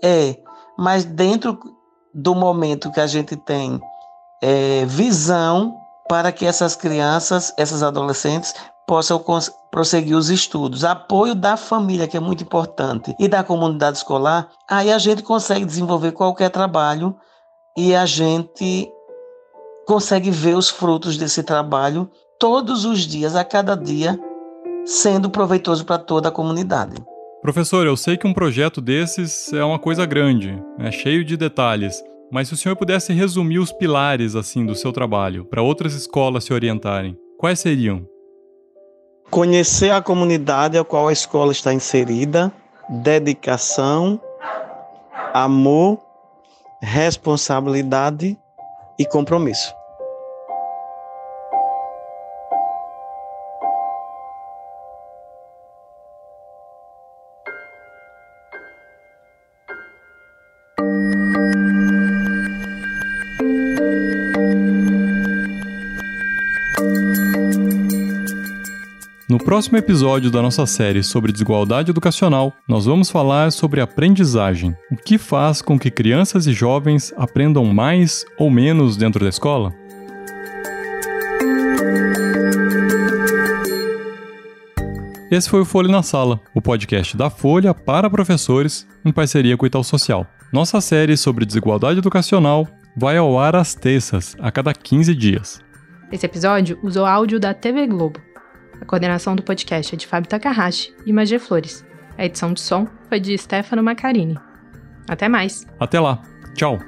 É, 0.02 0.36
mas 0.78 1.04
dentro 1.04 1.58
do 2.16 2.34
momento 2.34 2.90
que 2.90 2.98
a 2.98 3.06
gente 3.06 3.36
tem 3.36 3.78
é, 4.42 4.86
visão 4.86 5.76
para 6.08 6.32
que 6.32 6.46
essas 6.46 6.74
crianças, 6.74 7.52
essas 7.58 7.82
adolescentes, 7.82 8.54
possam 8.86 9.22
prosseguir 9.70 10.16
os 10.16 10.30
estudos. 10.30 10.82
Apoio 10.82 11.34
da 11.34 11.58
família, 11.58 12.08
que 12.08 12.16
é 12.16 12.20
muito 12.20 12.42
importante, 12.42 13.14
e 13.18 13.28
da 13.28 13.44
comunidade 13.44 13.98
escolar, 13.98 14.48
aí 14.66 14.90
a 14.90 14.98
gente 14.98 15.22
consegue 15.22 15.66
desenvolver 15.66 16.12
qualquer 16.12 16.48
trabalho 16.48 17.14
e 17.76 17.94
a 17.94 18.06
gente 18.06 18.90
consegue 19.86 20.30
ver 20.30 20.56
os 20.56 20.70
frutos 20.70 21.18
desse 21.18 21.42
trabalho 21.42 22.10
todos 22.40 22.86
os 22.86 23.00
dias, 23.00 23.36
a 23.36 23.44
cada 23.44 23.76
dia, 23.76 24.18
sendo 24.86 25.28
proveitoso 25.28 25.84
para 25.84 25.98
toda 25.98 26.28
a 26.30 26.32
comunidade. 26.32 26.96
Professor, 27.46 27.86
eu 27.86 27.96
sei 27.96 28.16
que 28.16 28.26
um 28.26 28.34
projeto 28.34 28.80
desses 28.80 29.52
é 29.52 29.62
uma 29.62 29.78
coisa 29.78 30.04
grande, 30.04 30.60
é 30.80 30.90
cheio 30.90 31.24
de 31.24 31.36
detalhes, 31.36 32.02
mas 32.28 32.48
se 32.48 32.54
o 32.54 32.56
senhor 32.56 32.74
pudesse 32.74 33.12
resumir 33.12 33.60
os 33.60 33.70
pilares 33.70 34.34
assim 34.34 34.66
do 34.66 34.74
seu 34.74 34.92
trabalho 34.92 35.44
para 35.44 35.62
outras 35.62 35.94
escolas 35.94 36.42
se 36.42 36.52
orientarem, 36.52 37.16
quais 37.38 37.60
seriam? 37.60 38.04
Conhecer 39.30 39.92
a 39.92 40.02
comunidade 40.02 40.76
a 40.76 40.82
qual 40.82 41.06
a 41.06 41.12
escola 41.12 41.52
está 41.52 41.72
inserida, 41.72 42.52
dedicação, 43.04 44.20
amor, 45.32 46.00
responsabilidade 46.82 48.36
e 48.98 49.06
compromisso. 49.06 49.72
Próximo 69.46 69.78
episódio 69.78 70.28
da 70.28 70.42
nossa 70.42 70.66
série 70.66 71.04
sobre 71.04 71.30
desigualdade 71.30 71.92
educacional, 71.92 72.52
nós 72.66 72.84
vamos 72.84 73.08
falar 73.08 73.52
sobre 73.52 73.80
aprendizagem. 73.80 74.74
O 74.90 74.96
que 74.96 75.18
faz 75.18 75.62
com 75.62 75.78
que 75.78 75.88
crianças 75.88 76.48
e 76.48 76.52
jovens 76.52 77.14
aprendam 77.16 77.64
mais 77.64 78.26
ou 78.40 78.50
menos 78.50 78.96
dentro 78.96 79.22
da 79.22 79.28
escola? 79.28 79.72
Esse 85.30 85.48
foi 85.48 85.60
o 85.60 85.64
Folha 85.64 85.88
na 85.88 86.02
Sala, 86.02 86.40
o 86.52 86.60
podcast 86.60 87.16
da 87.16 87.30
Folha 87.30 87.72
para 87.72 88.10
professores, 88.10 88.84
em 89.04 89.12
parceria 89.12 89.56
com 89.56 89.62
o 89.62 89.68
Itaú 89.68 89.84
Social. 89.84 90.26
Nossa 90.52 90.80
série 90.80 91.16
sobre 91.16 91.46
desigualdade 91.46 92.00
educacional 92.00 92.66
vai 92.96 93.16
ao 93.16 93.38
ar 93.38 93.54
às 93.54 93.76
terças, 93.76 94.34
a 94.40 94.50
cada 94.50 94.74
15 94.74 95.14
dias. 95.14 95.60
Esse 96.10 96.26
episódio 96.26 96.80
usou 96.82 97.06
áudio 97.06 97.38
da 97.38 97.54
TV 97.54 97.86
Globo. 97.86 98.25
A 98.80 98.84
coordenação 98.84 99.34
do 99.34 99.42
podcast 99.42 99.94
é 99.94 99.98
de 99.98 100.06
Fábio 100.06 100.28
Takahashi 100.28 100.94
e 101.04 101.12
Magia 101.12 101.40
Flores. 101.40 101.84
A 102.16 102.24
edição 102.24 102.52
de 102.52 102.60
som 102.60 102.86
foi 103.08 103.20
de 103.20 103.36
Stefano 103.36 103.82
Macarini. 103.82 104.38
Até 105.08 105.28
mais. 105.28 105.66
Até 105.78 106.00
lá. 106.00 106.22
Tchau. 106.54 106.78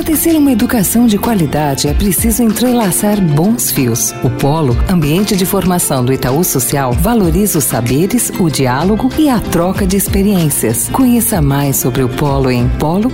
Para 0.00 0.12
tecer 0.12 0.34
uma 0.34 0.50
educação 0.50 1.06
de 1.06 1.18
qualidade 1.18 1.86
é 1.86 1.92
preciso 1.92 2.42
entrelaçar 2.42 3.20
bons 3.20 3.70
fios. 3.70 4.14
O 4.24 4.30
Polo, 4.30 4.74
ambiente 4.88 5.36
de 5.36 5.44
formação 5.44 6.02
do 6.02 6.10
Itaú 6.10 6.42
Social, 6.42 6.90
valoriza 6.94 7.58
os 7.58 7.64
saberes, 7.64 8.32
o 8.40 8.48
diálogo 8.48 9.10
e 9.18 9.28
a 9.28 9.38
troca 9.38 9.86
de 9.86 9.98
experiências. 9.98 10.88
Conheça 10.88 11.42
mais 11.42 11.76
sobre 11.76 12.02
o 12.02 12.08
Polo 12.08 12.50
em 12.50 12.66
polo.org.br. 12.78 13.10